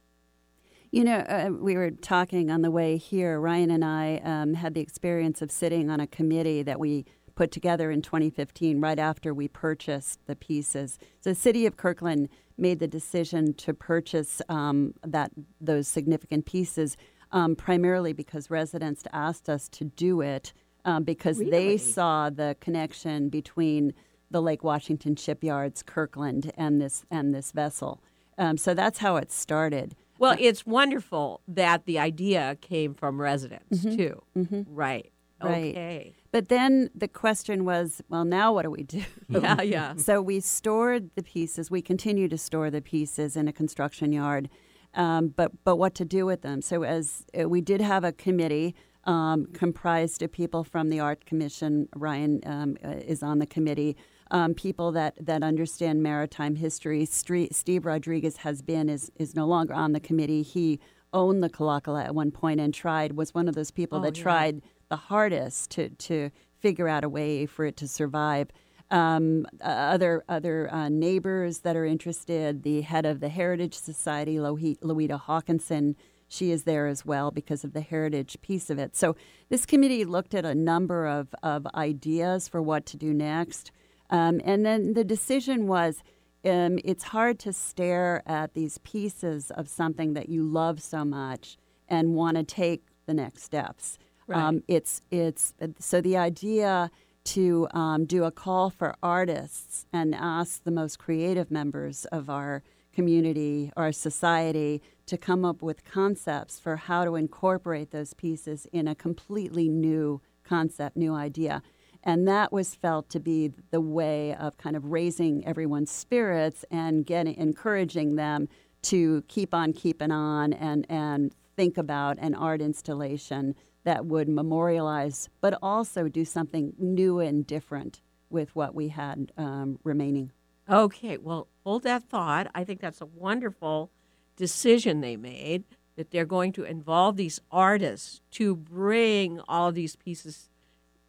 You 0.92 1.04
know, 1.04 1.18
uh, 1.18 1.50
we 1.50 1.76
were 1.76 1.90
talking 1.90 2.50
on 2.50 2.62
the 2.62 2.70
way 2.70 2.96
here. 2.96 3.40
Ryan 3.40 3.70
and 3.70 3.84
I 3.84 4.20
um, 4.24 4.54
had 4.54 4.74
the 4.74 4.80
experience 4.80 5.42
of 5.42 5.50
sitting 5.50 5.90
on 5.90 6.00
a 6.00 6.06
committee 6.06 6.62
that 6.62 6.78
we 6.78 7.04
put 7.34 7.50
together 7.50 7.90
in 7.90 8.00
2015, 8.00 8.80
right 8.80 8.98
after 8.98 9.34
we 9.34 9.48
purchased 9.48 10.20
the 10.26 10.36
pieces. 10.36 10.98
So, 11.20 11.30
the 11.30 11.34
city 11.34 11.66
of 11.66 11.76
Kirkland 11.76 12.28
made 12.56 12.78
the 12.78 12.88
decision 12.88 13.52
to 13.54 13.74
purchase 13.74 14.40
um, 14.48 14.94
that 15.02 15.32
those 15.60 15.86
significant 15.88 16.46
pieces, 16.46 16.96
um, 17.32 17.54
primarily 17.54 18.12
because 18.12 18.50
residents 18.50 19.02
asked 19.12 19.50
us 19.50 19.68
to 19.70 19.84
do 19.84 20.22
it 20.22 20.52
um, 20.86 21.02
because 21.02 21.38
Really? 21.38 21.50
they 21.50 21.76
saw 21.76 22.30
the 22.30 22.56
connection 22.60 23.28
between 23.28 23.92
the 24.30 24.42
Lake 24.42 24.64
Washington 24.64 25.16
shipyards, 25.16 25.82
Kirkland, 25.82 26.52
and 26.56 26.80
this 26.80 27.04
and 27.10 27.34
this 27.34 27.52
vessel. 27.52 28.02
Um, 28.38 28.56
so 28.58 28.74
that's 28.74 28.98
how 28.98 29.16
it 29.16 29.32
started. 29.32 29.94
Well, 30.18 30.36
it's 30.38 30.64
wonderful 30.64 31.42
that 31.48 31.84
the 31.84 31.98
idea 31.98 32.56
came 32.60 32.94
from 32.94 33.20
residents 33.20 33.82
too. 33.82 34.22
Right. 34.66 35.12
Right. 35.42 35.70
Okay. 35.70 36.14
But 36.32 36.48
then 36.48 36.88
the 36.94 37.08
question 37.08 37.66
was, 37.66 38.00
well, 38.08 38.24
now 38.24 38.54
what 38.54 38.62
do 38.62 38.70
we 38.70 38.82
do? 38.82 39.02
Yeah, 39.28 39.60
yeah. 39.60 39.94
so 39.96 40.22
we 40.22 40.40
stored 40.40 41.10
the 41.14 41.22
pieces. 41.22 41.70
We 41.70 41.82
continue 41.82 42.28
to 42.28 42.38
store 42.38 42.70
the 42.70 42.80
pieces 42.80 43.36
in 43.36 43.46
a 43.48 43.52
construction 43.52 44.12
yard, 44.12 44.48
um, 44.94 45.28
but 45.28 45.52
but 45.64 45.76
what 45.76 45.94
to 45.96 46.04
do 46.04 46.24
with 46.24 46.42
them? 46.42 46.62
So 46.62 46.84
as 46.84 47.26
uh, 47.38 47.48
we 47.48 47.60
did 47.60 47.80
have 47.82 48.02
a 48.04 48.12
committee 48.12 48.74
um, 49.04 49.46
comprised 49.52 50.22
of 50.22 50.32
people 50.32 50.64
from 50.64 50.88
the 50.88 51.00
Art 51.00 51.24
Commission. 51.26 51.88
Ryan 51.94 52.40
um, 52.44 52.76
uh, 52.84 52.88
is 52.88 53.22
on 53.22 53.38
the 53.38 53.46
committee. 53.46 53.96
Um, 54.30 54.54
people 54.54 54.90
that, 54.92 55.14
that 55.24 55.42
understand 55.44 56.02
maritime 56.02 56.56
history. 56.56 57.06
Stre- 57.06 57.54
Steve 57.54 57.86
Rodrigues 57.86 58.38
has 58.38 58.60
been 58.60 58.88
is 58.88 59.10
is 59.16 59.36
no 59.36 59.46
longer 59.46 59.72
on 59.72 59.92
the 59.92 60.00
committee. 60.00 60.42
He 60.42 60.80
owned 61.12 61.42
the 61.42 61.48
Kalakala 61.48 62.04
at 62.04 62.14
one 62.14 62.30
point 62.32 62.60
and 62.60 62.74
tried 62.74 63.12
was 63.12 63.32
one 63.32 63.48
of 63.48 63.54
those 63.54 63.70
people 63.70 63.98
Oh, 63.98 64.02
that 64.02 64.16
yeah. 64.16 64.22
tried 64.24 64.62
the 64.88 64.96
hardest 64.96 65.70
to 65.72 65.90
to 65.90 66.30
figure 66.58 66.88
out 66.88 67.04
a 67.04 67.08
way 67.08 67.46
for 67.46 67.64
it 67.66 67.76
to 67.76 67.86
survive. 67.88 68.48
Um, 68.90 69.46
uh, 69.60 69.68
other 69.68 70.24
other 70.28 70.72
uh, 70.72 70.88
neighbors 70.88 71.60
that 71.60 71.76
are 71.76 71.84
interested, 71.84 72.62
the 72.62 72.80
head 72.82 73.06
of 73.06 73.20
the 73.20 73.28
Heritage 73.28 73.74
Society, 73.74 74.36
Loita 74.36 75.20
Hawkinson, 75.20 75.96
she 76.28 76.50
is 76.50 76.64
there 76.64 76.86
as 76.86 77.04
well 77.04 77.30
because 77.30 77.64
of 77.64 77.72
the 77.72 77.80
heritage 77.80 78.36
piece 78.42 78.70
of 78.70 78.78
it. 78.78 78.96
So 78.96 79.16
this 79.48 79.66
committee 79.66 80.04
looked 80.04 80.34
at 80.34 80.44
a 80.44 80.54
number 80.54 81.06
of, 81.06 81.34
of 81.42 81.66
ideas 81.74 82.48
for 82.48 82.60
what 82.60 82.86
to 82.86 82.96
do 82.96 83.12
next. 83.14 83.70
Um, 84.10 84.40
and 84.44 84.64
then 84.64 84.94
the 84.94 85.04
decision 85.04 85.66
was 85.66 86.02
um, 86.44 86.78
it's 86.84 87.04
hard 87.04 87.38
to 87.40 87.52
stare 87.52 88.22
at 88.26 88.54
these 88.54 88.78
pieces 88.78 89.50
of 89.50 89.68
something 89.68 90.14
that 90.14 90.28
you 90.28 90.44
love 90.44 90.80
so 90.80 91.04
much 91.04 91.56
and 91.88 92.14
want 92.14 92.36
to 92.36 92.42
take 92.42 92.84
the 93.06 93.14
next 93.14 93.42
steps. 93.42 93.98
Um, 94.32 94.62
it's 94.66 95.02
it's 95.10 95.54
so 95.78 96.00
the 96.00 96.16
idea 96.16 96.90
to 97.24 97.68
um, 97.72 98.04
do 98.04 98.24
a 98.24 98.30
call 98.30 98.70
for 98.70 98.94
artists 99.02 99.86
and 99.92 100.14
ask 100.14 100.62
the 100.62 100.70
most 100.70 100.98
creative 100.98 101.50
members 101.50 102.04
of 102.06 102.30
our 102.30 102.62
community, 102.92 103.72
our 103.76 103.92
society, 103.92 104.80
to 105.06 105.16
come 105.16 105.44
up 105.44 105.62
with 105.62 105.84
concepts 105.84 106.58
for 106.58 106.76
how 106.76 107.04
to 107.04 107.14
incorporate 107.14 107.90
those 107.90 108.14
pieces 108.14 108.66
in 108.72 108.88
a 108.88 108.94
completely 108.94 109.68
new 109.68 110.20
concept, 110.44 110.96
new 110.96 111.14
idea. 111.14 111.62
And 112.06 112.28
that 112.28 112.52
was 112.52 112.72
felt 112.72 113.10
to 113.10 113.20
be 113.20 113.52
the 113.72 113.80
way 113.80 114.32
of 114.36 114.56
kind 114.58 114.76
of 114.76 114.92
raising 114.92 115.44
everyone's 115.44 115.90
spirits 115.90 116.64
and 116.70 117.04
getting 117.04 117.34
encouraging 117.34 118.14
them 118.14 118.48
to 118.82 119.24
keep 119.26 119.52
on 119.52 119.72
keeping 119.72 120.12
on 120.12 120.52
and, 120.52 120.86
and 120.88 121.34
think 121.56 121.76
about 121.76 122.16
an 122.20 122.32
art 122.36 122.62
installation 122.62 123.56
that 123.82 124.06
would 124.06 124.28
memorialize, 124.28 125.28
but 125.40 125.58
also 125.60 126.06
do 126.06 126.24
something 126.24 126.74
new 126.78 127.18
and 127.18 127.44
different 127.44 128.00
with 128.30 128.54
what 128.54 128.72
we 128.72 128.88
had 128.88 129.32
um, 129.36 129.80
remaining. 129.82 130.30
Okay, 130.70 131.16
well, 131.16 131.48
hold 131.64 131.82
that 131.82 132.04
thought. 132.04 132.46
I 132.54 132.62
think 132.62 132.80
that's 132.80 133.00
a 133.00 133.06
wonderful 133.06 133.90
decision 134.36 135.00
they 135.00 135.16
made 135.16 135.64
that 135.96 136.12
they're 136.12 136.24
going 136.24 136.52
to 136.52 136.62
involve 136.62 137.16
these 137.16 137.40
artists 137.50 138.20
to 138.30 138.54
bring 138.54 139.40
all 139.48 139.72
these 139.72 139.96
pieces 139.96 140.50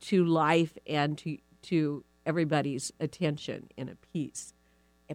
to 0.01 0.23
life 0.25 0.77
and 0.85 1.17
to 1.19 1.37
to 1.63 2.03
everybody's 2.25 2.91
attention 2.99 3.69
in 3.77 3.89
a 3.89 3.95
piece. 3.95 4.53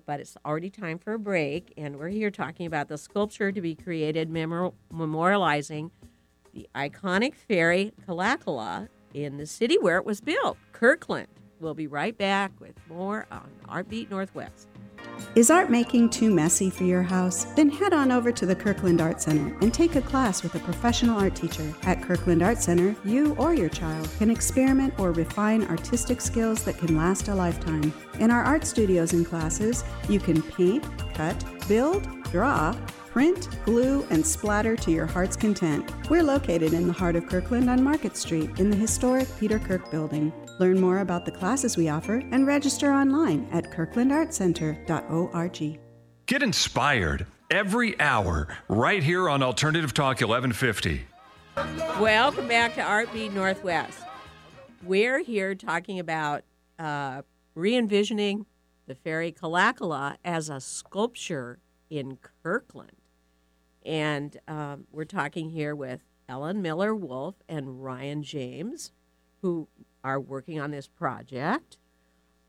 But 0.06 0.20
it's 0.20 0.36
already 0.44 0.70
time 0.70 0.98
for 0.98 1.12
a 1.12 1.18
break, 1.18 1.72
and 1.76 1.98
we're 1.98 2.08
here 2.08 2.30
talking 2.30 2.66
about 2.66 2.88
the 2.88 2.96
sculpture 2.96 3.52
to 3.52 3.60
be 3.60 3.74
created 3.74 4.30
memor- 4.30 4.72
memorializing 4.92 5.90
the 6.54 6.68
iconic 6.74 7.34
ferry 7.34 7.92
Kalakala 8.06 8.88
in 9.12 9.36
the 9.36 9.46
city 9.46 9.76
where 9.78 9.98
it 9.98 10.06
was 10.06 10.20
built, 10.22 10.56
Kirkland. 10.72 11.28
We'll 11.60 11.74
be 11.74 11.86
right 11.86 12.16
back 12.16 12.52
with 12.58 12.74
more 12.88 13.26
on 13.30 13.48
Art 13.68 13.88
Beat 13.88 14.10
Northwest. 14.10 14.68
Is 15.34 15.50
art 15.50 15.70
making 15.70 16.10
too 16.10 16.30
messy 16.30 16.68
for 16.68 16.84
your 16.84 17.02
house? 17.02 17.44
Then 17.56 17.70
head 17.70 17.92
on 17.92 18.12
over 18.12 18.30
to 18.32 18.44
the 18.44 18.54
Kirkland 18.54 19.00
Art 19.00 19.20
Center 19.20 19.56
and 19.62 19.72
take 19.72 19.96
a 19.96 20.02
class 20.02 20.42
with 20.42 20.54
a 20.54 20.58
professional 20.58 21.18
art 21.18 21.34
teacher. 21.34 21.74
At 21.84 22.02
Kirkland 22.02 22.42
Art 22.42 22.58
Center, 22.58 22.94
you 23.04 23.34
or 23.38 23.54
your 23.54 23.68
child 23.68 24.08
can 24.18 24.30
experiment 24.30 24.92
or 24.98 25.12
refine 25.12 25.64
artistic 25.64 26.20
skills 26.20 26.64
that 26.64 26.78
can 26.78 26.96
last 26.96 27.28
a 27.28 27.34
lifetime. 27.34 27.92
In 28.18 28.30
our 28.30 28.42
art 28.42 28.66
studios 28.66 29.14
and 29.14 29.26
classes, 29.26 29.84
you 30.08 30.20
can 30.20 30.42
paint, 30.42 30.84
cut, 31.14 31.42
build, 31.66 32.06
draw, 32.24 32.76
print, 33.12 33.48
glue, 33.66 34.06
and 34.08 34.26
splatter 34.26 34.74
to 34.74 34.90
your 34.90 35.04
heart's 35.04 35.36
content. 35.36 35.92
We're 36.08 36.22
located 36.22 36.72
in 36.72 36.86
the 36.86 36.94
heart 36.94 37.14
of 37.14 37.26
Kirkland 37.26 37.68
on 37.68 37.84
Market 37.84 38.16
Street 38.16 38.58
in 38.58 38.70
the 38.70 38.76
historic 38.76 39.28
Peter 39.38 39.58
Kirk 39.58 39.90
building. 39.90 40.32
Learn 40.58 40.80
more 40.80 41.00
about 41.00 41.26
the 41.26 41.30
classes 41.30 41.76
we 41.76 41.90
offer 41.90 42.22
and 42.30 42.46
register 42.46 42.90
online 42.90 43.46
at 43.52 43.70
kirklandartcenter.org. 43.70 45.80
Get 46.24 46.42
inspired 46.42 47.26
every 47.50 48.00
hour 48.00 48.48
right 48.68 49.02
here 49.02 49.28
on 49.28 49.42
Alternative 49.42 49.92
Talk 49.92 50.22
1150. 50.22 51.02
Welcome 52.00 52.48
back 52.48 52.74
to 52.76 52.80
Art 52.80 53.12
Beat 53.12 53.34
Northwest. 53.34 53.98
We're 54.82 55.22
here 55.22 55.54
talking 55.54 55.98
about 55.98 56.44
uh, 56.78 57.20
re 57.54 57.76
envisioning 57.76 58.46
the 58.86 58.94
ferry 58.94 59.32
Kalakala 59.32 60.16
as 60.24 60.48
a 60.48 60.60
sculpture 60.60 61.58
in 61.90 62.16
Kirkland. 62.42 63.01
And 63.84 64.38
um, 64.46 64.86
we're 64.90 65.04
talking 65.04 65.50
here 65.50 65.74
with 65.74 66.00
Ellen 66.28 66.62
Miller 66.62 66.94
Wolf 66.94 67.36
and 67.48 67.82
Ryan 67.82 68.22
James, 68.22 68.92
who 69.42 69.68
are 70.04 70.20
working 70.20 70.60
on 70.60 70.70
this 70.70 70.86
project. 70.86 71.78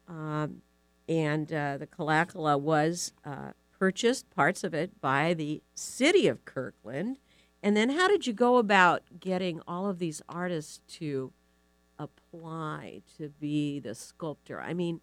Um, 0.08 0.62
and 1.08 1.52
uh, 1.52 1.78
the 1.78 1.88
Kalakala 1.88 2.60
was 2.60 3.14
uh, 3.26 3.52
purchased, 3.78 4.30
parts 4.30 4.64
of 4.64 4.74
it, 4.74 5.02
by 5.02 5.34
the 5.34 5.62
city 5.74 6.28
of 6.28 6.46
Kirkland. 6.46 7.20
And 7.62 7.76
then, 7.76 7.90
how 7.90 8.08
did 8.08 8.28
you 8.28 8.34
go 8.34 8.58
about 8.58 9.04
getting 9.20 9.62
all 9.68 9.88
of 9.88 10.00
these 10.00 10.22
artists 10.28 10.82
to 11.00 11.32
apply 11.98 13.02
to 13.18 13.30
be 13.30 13.80
the 13.80 13.96
sculptor? 13.96 14.62
I 14.62 14.74
mean, 14.74 15.02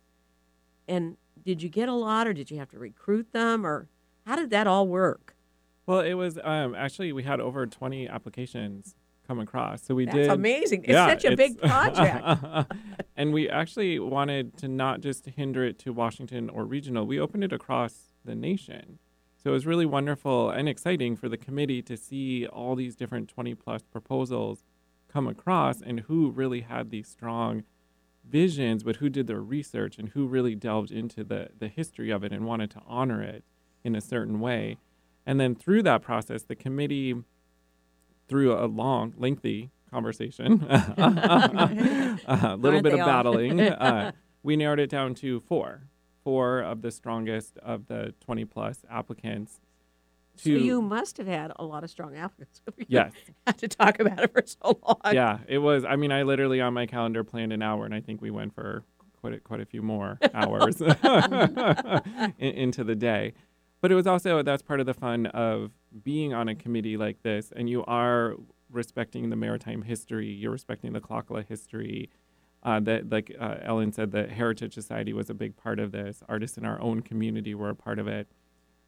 and 0.87 1.16
did 1.44 1.62
you 1.62 1.68
get 1.68 1.88
a 1.88 1.94
lot, 1.94 2.26
or 2.26 2.34
did 2.34 2.50
you 2.50 2.58
have 2.58 2.68
to 2.70 2.78
recruit 2.78 3.32
them, 3.32 3.66
or 3.66 3.88
how 4.26 4.37
did 4.37 4.50
that 4.50 4.66
all 4.66 4.87
work? 4.87 5.34
Well, 5.90 6.00
it 6.02 6.14
was 6.14 6.38
um, 6.44 6.76
actually 6.76 7.12
we 7.12 7.25
had 7.25 7.40
over 7.40 7.66
20 7.66 8.06
applications 8.09 8.94
come 9.26 9.40
across. 9.40 9.82
So 9.82 9.97
we 9.97 10.04
That's 10.04 10.16
did 10.16 10.30
amazing. 10.30 10.85
It's 10.85 10.92
yeah, 10.92 11.09
such 11.09 11.25
a 11.25 11.35
big 11.35 11.61
project. 11.61 12.73
and 13.16 13.32
we 13.32 13.49
actually 13.49 13.99
wanted 13.99 14.56
to 14.59 14.68
not 14.68 15.00
just 15.00 15.26
hinder 15.26 15.64
it 15.64 15.80
to 15.80 15.92
Washington 15.92 16.49
or 16.49 16.64
regional. 16.64 17.06
We 17.06 17.18
opened 17.18 17.42
it 17.42 17.52
across 17.52 18.11
the 18.25 18.37
nation. 18.37 19.00
So 19.42 19.50
it 19.50 19.52
was 19.52 19.66
really 19.66 19.85
wonderful 19.85 20.49
and 20.49 20.68
exciting 20.68 21.16
for 21.16 21.28
the 21.28 21.37
committee 21.37 21.82
to 21.82 21.97
see 21.97 22.47
all 22.47 22.76
these 22.76 22.94
different 22.94 23.28
20 23.28 23.56
plus 23.56 23.82
proposals 23.82 24.62
come 25.12 25.26
across 25.26 25.82
and 25.82 26.00
who 26.00 26.30
really 26.30 26.61
had 26.61 26.90
these 26.90 27.09
strong 27.09 27.64
visions, 28.25 28.85
but 28.85 28.97
who 28.97 29.09
did 29.09 29.26
their 29.26 29.40
research 29.40 29.99
and 29.99 30.11
who 30.11 30.28
really 30.28 30.54
delved 30.54 30.92
into 30.92 31.25
the, 31.25 31.49
the 31.59 31.66
history 31.66 32.11
of 32.11 32.23
it 32.23 32.30
and 32.30 32.47
wanted 32.47 32.70
to 32.70 32.80
honor 32.87 33.20
it 33.20 33.42
in 33.82 33.97
a 33.97 34.00
certain 34.00 34.38
way. 34.38 34.76
And 35.30 35.38
then 35.38 35.54
through 35.54 35.84
that 35.84 36.02
process, 36.02 36.42
the 36.42 36.56
committee, 36.56 37.14
through 38.26 38.52
a 38.52 38.66
long, 38.66 39.14
lengthy 39.16 39.70
conversation, 39.88 40.64
a 40.68 42.18
little 42.26 42.66
Aren't 42.66 42.82
bit 42.82 42.94
of 42.94 42.99
all? 42.99 43.06
battling, 43.06 43.60
uh, 43.60 44.10
we 44.42 44.56
narrowed 44.56 44.80
it 44.80 44.90
down 44.90 45.14
to 45.14 45.38
four, 45.38 45.82
four 46.25 46.58
of 46.58 46.82
the 46.82 46.90
strongest 46.90 47.58
of 47.58 47.87
the 47.87 48.12
20 48.22 48.44
plus 48.44 48.84
applicants. 48.90 49.60
so 50.34 50.50
you 50.50 50.82
must 50.82 51.16
have 51.18 51.28
had 51.28 51.52
a 51.54 51.64
lot 51.64 51.84
of 51.84 51.90
strong 51.90 52.16
applicants. 52.16 52.60
if 52.66 52.87
yes, 52.88 53.12
had 53.46 53.56
to 53.58 53.68
talk 53.68 54.00
about 54.00 54.18
it 54.18 54.32
for 54.32 54.42
so 54.44 54.80
long. 54.84 55.14
yeah, 55.14 55.38
it 55.46 55.58
was. 55.58 55.84
I 55.84 55.94
mean, 55.94 56.10
I 56.10 56.25
literally 56.25 56.60
on 56.60 56.75
my 56.75 56.87
calendar 56.87 57.22
planned 57.22 57.52
an 57.52 57.62
hour, 57.62 57.84
and 57.84 57.94
I 57.94 58.00
think 58.00 58.20
we 58.20 58.32
went 58.32 58.52
for 58.52 58.82
quite 59.20 59.34
a, 59.34 59.38
quite 59.38 59.60
a 59.60 59.66
few 59.66 59.80
more 59.82 60.18
hours 60.34 60.80
into 62.40 62.82
the 62.82 62.96
day. 62.99 63.34
But 63.80 63.90
it 63.90 63.94
was 63.94 64.06
also 64.06 64.42
that's 64.42 64.62
part 64.62 64.80
of 64.80 64.87
the 64.87 64.94
fun 64.94 65.26
of 65.26 65.70
being 66.02 66.34
on 66.34 66.49
a 66.49 66.54
committee 66.54 66.96
like 66.96 67.22
this, 67.22 67.52
and 67.54 67.68
you 67.68 67.84
are 67.87 68.37
respecting 68.70 69.30
the 69.30 69.37
maritime 69.37 69.82
history, 69.82 70.28
you're 70.28 70.52
respecting 70.52 70.93
the 70.93 71.00
Kalakala 71.00 71.47
history. 71.47 72.10
Uh, 72.62 72.78
that, 72.78 73.08
like 73.08 73.34
uh, 73.40 73.56
Ellen 73.62 73.90
said, 73.90 74.12
the 74.12 74.26
Heritage 74.26 74.75
Society 74.75 75.14
was 75.14 75.30
a 75.30 75.34
big 75.34 75.56
part 75.56 75.80
of 75.80 75.93
this. 75.93 76.23
Artists 76.28 76.58
in 76.58 76.66
our 76.66 76.78
own 76.82 77.00
community 77.00 77.54
were 77.54 77.71
a 77.71 77.75
part 77.75 77.99
of 77.99 78.06
it. 78.06 78.28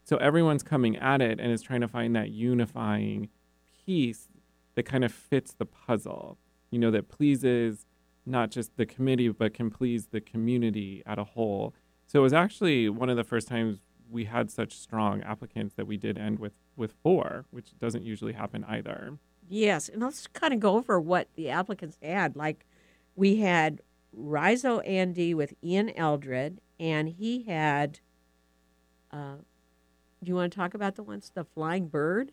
So 0.05 0.19
everyone's 0.19 0.63
coming 0.63 0.97
at 0.97 1.23
it 1.23 1.41
and 1.41 1.51
is 1.51 1.63
trying 1.63 1.81
to 1.81 1.89
find 1.89 2.15
that 2.15 2.31
unifying 2.31 3.31
piece 3.87 4.29
that 4.75 4.83
kind 4.83 5.05
of 5.05 5.13
fits 5.13 5.55
the 5.55 5.65
puzzle, 5.65 6.39
you 6.71 6.79
know, 6.79 6.91
that 6.91 7.09
pleases 7.09 7.87
not 8.27 8.51
just 8.51 8.77
the 8.77 8.87
committee, 8.87 9.29
but 9.29 9.55
can 9.55 9.71
please 9.71 10.09
the 10.09 10.21
community 10.21 11.03
at 11.07 11.19
a 11.19 11.25
whole. 11.25 11.75
So 12.07 12.21
it 12.21 12.23
was 12.23 12.33
actually 12.33 12.89
one 12.89 13.09
of 13.09 13.17
the 13.17 13.25
first 13.25 13.49
times 13.49 13.79
we 14.13 14.27
had 14.27 14.51
such 14.51 14.79
strong 14.79 15.23
applicants 15.23 15.75
that 15.75 15.87
we 15.87 15.97
did 15.97 16.19
end 16.19 16.39
with, 16.39 16.53
with 16.77 16.93
four, 17.03 17.47
which 17.51 17.79
doesn't 17.79 18.05
usually 18.05 18.35
happen 18.35 18.65
either. 18.69 19.19
Yes, 19.49 19.89
and 19.89 20.03
let's 20.03 20.27
kind 20.29 20.55
of 20.55 20.61
go 20.61 20.77
over 20.77 21.01
what 21.01 21.29
the 21.35 21.51
applicants 21.51 21.99
had. 22.03 22.37
Like, 22.37 22.65
we 23.17 23.37
had 23.37 23.81
Rizo 24.17 24.87
Andy 24.87 25.35
with 25.35 25.55
Ian 25.65 25.91
Eldred, 25.97 26.61
and 26.79 27.09
he 27.09 27.45
had. 27.45 28.01
Uh, 29.11 29.37
do 30.23 30.29
you 30.29 30.37
want 30.37 30.53
to 30.53 30.57
talk 30.57 30.75
about 30.75 30.95
the 30.95 31.03
ones, 31.03 31.33
the 31.35 31.45
Flying 31.45 31.89
Bird? 31.89 32.33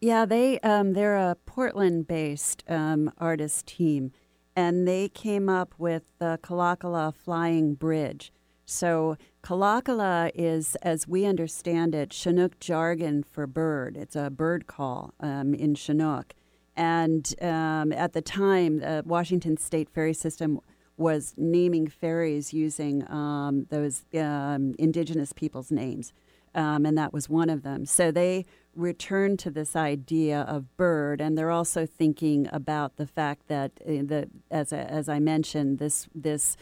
Yeah, 0.00 0.24
they 0.24 0.60
um, 0.60 0.92
they're 0.92 1.16
a 1.16 1.36
Portland-based 1.46 2.62
um, 2.68 3.10
artist 3.18 3.66
team, 3.66 4.12
and 4.54 4.86
they 4.86 5.08
came 5.08 5.48
up 5.48 5.74
with 5.78 6.02
the 6.18 6.38
Kalakala 6.42 7.14
Flying 7.14 7.74
Bridge. 7.74 8.32
So 8.66 9.16
Kalakala 9.42 10.30
is, 10.34 10.74
as 10.76 11.06
we 11.06 11.26
understand 11.26 11.94
it, 11.94 12.12
Chinook 12.12 12.58
jargon 12.60 13.22
for 13.22 13.46
bird. 13.46 13.96
It's 13.96 14.16
a 14.16 14.30
bird 14.30 14.66
call 14.66 15.12
um, 15.20 15.54
in 15.54 15.74
Chinook, 15.74 16.34
and 16.76 17.34
um, 17.40 17.92
at 17.92 18.12
the 18.14 18.22
time, 18.22 18.80
the 18.80 19.02
Washington 19.04 19.56
State 19.56 19.88
Ferry 19.88 20.14
System 20.14 20.60
was 20.96 21.34
naming 21.36 21.88
ferries 21.88 22.52
using 22.52 23.08
um, 23.10 23.66
those 23.70 24.04
um, 24.14 24.74
indigenous 24.78 25.32
people's 25.32 25.72
names 25.72 26.12
um, 26.54 26.86
and 26.86 26.96
that 26.96 27.12
was 27.12 27.28
one 27.28 27.50
of 27.50 27.62
them. 27.62 27.84
So 27.84 28.10
they 28.10 28.46
return 28.74 29.36
to 29.38 29.50
this 29.50 29.74
idea 29.76 30.42
of 30.42 30.76
bird, 30.76 31.20
and 31.20 31.36
they're 31.36 31.50
also 31.50 31.86
thinking 31.86 32.48
about 32.52 32.96
the 32.96 33.06
fact 33.06 33.48
that 33.48 33.72
uh, 33.82 34.02
the 34.04 34.28
as 34.50 34.72
I, 34.72 34.78
as 34.78 35.08
I 35.08 35.18
mentioned, 35.18 35.78
this 35.78 36.08
this 36.14 36.56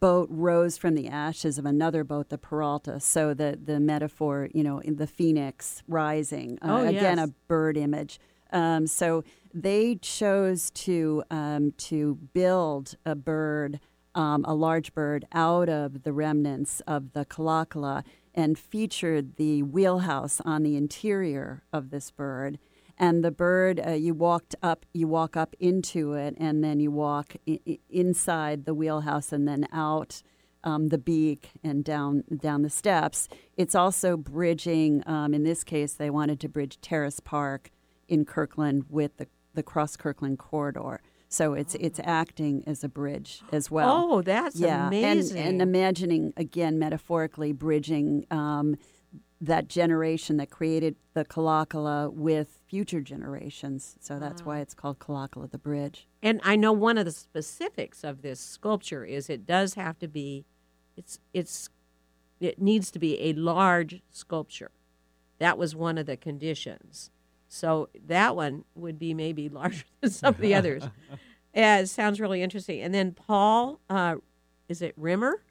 boat 0.00 0.28
rose 0.30 0.76
from 0.76 0.94
the 0.94 1.08
ashes 1.08 1.58
of 1.58 1.66
another 1.66 2.04
boat, 2.04 2.28
the 2.28 2.38
Peralta. 2.38 3.00
So 3.00 3.34
the 3.34 3.58
the 3.62 3.80
metaphor, 3.80 4.48
you 4.52 4.62
know, 4.62 4.78
in 4.78 4.96
the 4.96 5.06
phoenix 5.06 5.82
rising, 5.88 6.58
uh, 6.62 6.82
Oh, 6.82 6.86
again 6.86 7.18
a 7.18 7.28
bird 7.48 7.76
image. 7.76 8.18
Um, 8.52 8.86
so 8.86 9.24
they 9.52 9.96
chose 9.96 10.70
to 10.70 11.22
um, 11.30 11.72
to 11.78 12.16
build 12.32 12.94
a 13.04 13.14
bird, 13.14 13.80
um, 14.14 14.44
a 14.46 14.54
large 14.54 14.94
bird, 14.94 15.26
out 15.32 15.68
of 15.68 16.02
the 16.02 16.12
remnants 16.12 16.80
of 16.86 17.12
the 17.12 17.24
Kalakala 17.24 18.04
and 18.34 18.58
featured 18.58 19.36
the 19.36 19.62
wheelhouse 19.62 20.40
on 20.44 20.62
the 20.62 20.76
interior 20.76 21.62
of 21.72 21.90
this 21.90 22.10
bird. 22.10 22.58
And 22.98 23.22
the 23.22 23.30
bird, 23.30 23.80
uh, 23.84 23.90
you 23.90 24.14
walked 24.14 24.54
up, 24.62 24.86
you 24.92 25.06
walk 25.06 25.36
up 25.36 25.54
into 25.60 26.14
it, 26.14 26.34
and 26.38 26.64
then 26.64 26.80
you 26.80 26.90
walk 26.90 27.36
I- 27.48 27.78
inside 27.90 28.64
the 28.64 28.74
wheelhouse, 28.74 29.32
and 29.32 29.46
then 29.46 29.66
out 29.72 30.22
um, 30.64 30.88
the 30.88 30.98
beak 30.98 31.50
and 31.62 31.84
down 31.84 32.24
down 32.36 32.62
the 32.62 32.70
steps. 32.70 33.28
It's 33.56 33.74
also 33.74 34.16
bridging. 34.16 35.02
Um, 35.06 35.34
in 35.34 35.44
this 35.44 35.62
case, 35.62 35.92
they 35.94 36.10
wanted 36.10 36.40
to 36.40 36.48
bridge 36.48 36.80
Terrace 36.80 37.20
Park 37.20 37.70
in 38.08 38.24
Kirkland 38.24 38.86
with 38.88 39.16
the 39.18 39.26
the 39.54 39.62
Cross 39.62 39.96
Kirkland 39.96 40.38
corridor. 40.38 41.00
So 41.28 41.54
it's 41.54 41.74
it's 41.76 42.00
acting 42.04 42.62
as 42.66 42.84
a 42.84 42.88
bridge 42.88 43.42
as 43.50 43.68
well 43.70 44.08
oh, 44.12 44.22
that's 44.22 44.56
yeah, 44.56 44.86
amazing. 44.86 45.38
And, 45.38 45.48
and 45.48 45.62
imagining 45.62 46.32
again 46.36 46.78
metaphorically 46.78 47.52
bridging 47.52 48.26
um, 48.30 48.76
that 49.40 49.68
generation 49.68 50.38
that 50.38 50.50
created 50.50 50.96
the 51.12 51.24
Kalakala 51.24 52.12
with 52.12 52.58
future 52.66 53.00
generations. 53.00 53.96
So 54.00 54.18
that's 54.18 54.44
why 54.44 54.60
it's 54.60 54.72
called 54.72 54.98
Kalakala 54.98 55.50
the 55.50 55.58
Bridge. 55.58 56.06
And 56.22 56.40
I 56.42 56.56
know 56.56 56.72
one 56.72 56.96
of 56.96 57.04
the 57.04 57.12
specifics 57.12 58.02
of 58.02 58.22
this 58.22 58.40
sculpture 58.40 59.04
is 59.04 59.28
it 59.28 59.46
does 59.46 59.74
have 59.74 59.98
to 59.98 60.08
be, 60.08 60.46
it's 60.96 61.18
it's, 61.34 61.68
it 62.40 62.60
needs 62.60 62.90
to 62.92 62.98
be 62.98 63.20
a 63.20 63.34
large 63.34 64.00
sculpture. 64.10 64.70
That 65.38 65.58
was 65.58 65.76
one 65.76 65.98
of 65.98 66.06
the 66.06 66.16
conditions. 66.16 67.10
So 67.48 67.90
that 68.06 68.34
one 68.34 68.64
would 68.74 68.98
be 68.98 69.12
maybe 69.12 69.48
larger 69.50 69.84
than 70.00 70.10
some 70.10 70.34
of 70.34 70.40
the 70.40 70.54
others. 70.56 70.84
Yeah, 71.54 71.78
it 71.78 71.88
sounds 71.88 72.20
really 72.20 72.42
interesting. 72.42 72.80
And 72.80 72.94
then 72.94 73.12
Paul, 73.12 73.80
uh, 73.90 74.16
is 74.68 74.80
it 74.80 74.94
Rimmer 74.96 75.42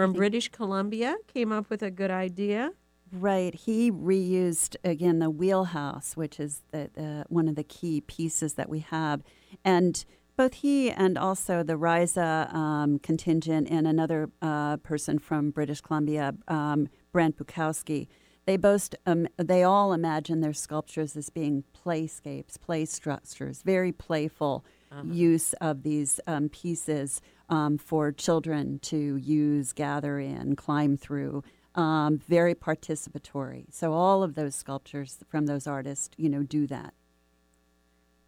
from 0.00 0.12
British 0.14 0.48
Columbia 0.48 1.16
came 1.26 1.52
up 1.52 1.68
with 1.68 1.82
a 1.82 1.90
good 1.90 2.10
idea. 2.10 2.72
Right. 3.12 3.54
He 3.54 3.90
reused 3.90 4.76
again 4.84 5.18
the 5.18 5.30
wheelhouse, 5.30 6.16
which 6.16 6.38
is 6.38 6.62
the, 6.70 6.90
the 6.94 7.24
one 7.28 7.48
of 7.48 7.56
the 7.56 7.64
key 7.64 8.00
pieces 8.02 8.54
that 8.54 8.68
we 8.68 8.80
have, 8.80 9.22
and 9.64 10.04
both 10.36 10.54
he 10.54 10.90
and 10.90 11.18
also 11.18 11.62
the 11.62 11.76
RISA 11.76 12.54
um, 12.54 12.98
contingent 13.00 13.68
and 13.68 13.86
another 13.86 14.30
uh, 14.40 14.76
person 14.78 15.18
from 15.18 15.50
British 15.50 15.80
Columbia, 15.80 16.34
um, 16.48 16.88
Brent 17.12 17.36
Bukowski, 17.36 18.06
they 18.46 18.56
both 18.56 18.94
um, 19.06 19.28
they 19.36 19.62
all 19.62 19.92
imagine 19.92 20.40
their 20.40 20.52
sculptures 20.52 21.16
as 21.16 21.30
being 21.30 21.64
playscapes, 21.84 22.60
play 22.60 22.84
structures, 22.84 23.62
very 23.62 23.92
playful 23.92 24.64
use 25.12 25.52
of 25.60 25.82
these 25.82 26.20
um, 26.26 26.48
pieces 26.48 27.20
um, 27.48 27.78
for 27.78 28.10
children 28.10 28.78
to 28.80 29.16
use, 29.16 29.72
gather 29.72 30.18
in, 30.18 30.56
climb 30.56 30.96
through. 30.96 31.44
Um, 31.74 32.18
very 32.18 32.54
participatory. 32.54 33.66
So 33.70 33.92
all 33.92 34.24
of 34.24 34.34
those 34.34 34.56
sculptures 34.56 35.18
from 35.28 35.46
those 35.46 35.68
artists, 35.68 36.10
you 36.16 36.28
know, 36.28 36.42
do 36.42 36.66
that. 36.66 36.94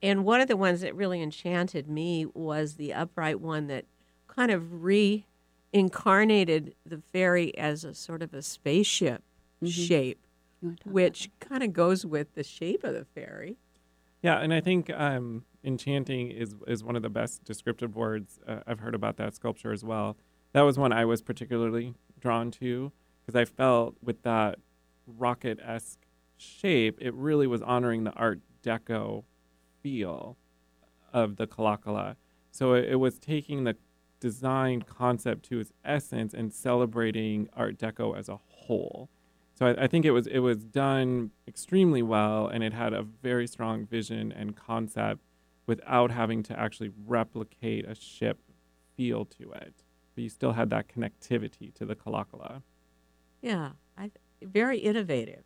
And 0.01 0.25
one 0.25 0.41
of 0.41 0.49
the 0.49 0.57
ones 0.57 0.81
that 0.81 0.95
really 0.95 1.23
enchanted 1.23 1.89
me 1.89 2.27
was 2.27 2.75
the 2.75 2.93
upright 2.93 3.41
one 3.41 3.69
that 3.69 3.85
kind 4.27 4.51
of 4.51 4.83
reincarnated 4.83 6.75
the 6.85 7.03
ferry 7.13 7.57
as 7.57 7.85
a 7.85 7.95
sort 7.95 8.23
of 8.23 8.35
a 8.35 8.43
spaceship 8.43 9.23
shape, 9.65 10.19
You 10.61 10.69
wanna 10.69 10.77
talk 10.77 10.87
about 10.87 10.93
which 10.95 11.31
kind 11.41 11.63
of 11.63 11.73
goes 11.73 12.05
with 12.05 12.35
the 12.35 12.43
shape 12.43 12.85
of 12.85 12.95
the 12.95 13.05
ferry. 13.05 13.59
Yeah, 14.23 14.39
and 14.39 14.53
I 14.55 14.61
think 14.61 14.91
um, 14.91 15.45
enchanting 15.65 16.31
is 16.31 16.55
is 16.67 16.83
one 16.85 16.97
of 16.97 17.03
the 17.03 17.11
best 17.11 17.45
descriptive 17.45 17.97
words 17.97 18.39
uh, 18.47 18.61
I've 18.67 18.81
heard 18.81 18.95
about 18.95 19.17
that 19.17 19.35
sculpture 19.35 19.73
as 19.73 19.85
well. 19.85 20.17
That 20.53 20.63
was 20.63 20.79
one 20.79 20.93
I 20.93 21.05
was 21.05 21.23
particularly 21.23 21.95
drawn 22.21 22.51
to 22.53 22.93
because 23.25 23.39
I 23.39 23.45
felt 23.45 23.97
with 24.03 24.23
that 24.23 24.59
rocket 25.07 25.59
esque 25.65 26.01
shape, 26.37 26.99
it 27.01 27.15
really 27.15 27.47
was 27.47 27.63
honoring 27.63 28.05
the 28.05 28.13
Art 28.13 28.41
Deco 28.63 29.25
feel 29.83 30.37
of 31.13 31.37
the 31.37 31.47
Kalakala. 31.47 32.17
So 32.51 32.75
it, 32.75 32.91
it 32.91 32.97
was 32.97 33.19
taking 33.19 33.65
the 33.65 33.77
design 34.21 34.83
concept 34.83 35.45
to 35.47 35.61
its 35.61 35.73
essence 35.85 36.33
and 36.33 36.53
celebrating 36.53 37.49
Art 37.57 37.79
Deco 37.79 38.17
as 38.17 38.29
a 38.29 38.37
whole. 38.37 39.09
So 39.55 39.67
I, 39.67 39.85
I 39.85 39.87
think 39.87 40.05
it 40.05 40.13
was 40.13 40.27
it 40.27 40.39
was 40.39 40.65
done 40.65 41.31
extremely 41.47 42.03
well, 42.03 42.47
and 42.47 42.63
it 42.63 42.73
had 42.73 42.93
a 42.93 43.03
very 43.03 43.47
strong 43.47 43.87
vision 43.87 44.33
and 44.33 44.57
concept 44.57 45.21
without 45.67 46.11
having 46.11 46.43
to 46.45 46.59
actually 46.59 46.91
replicate 47.07 47.87
a 47.89 47.95
ship 47.95 48.39
feel 48.97 49.25
to 49.25 49.53
it. 49.53 49.75
But 50.15 50.25
you 50.25 50.29
still 50.29 50.53
had 50.53 50.71
that 50.71 50.89
connectivity 50.89 51.73
to 51.75 51.85
the 51.85 51.95
Kalakala. 51.95 52.63
Yeah, 53.43 53.71
I, 53.99 54.11
very 54.43 54.79
innovative. 54.79 55.43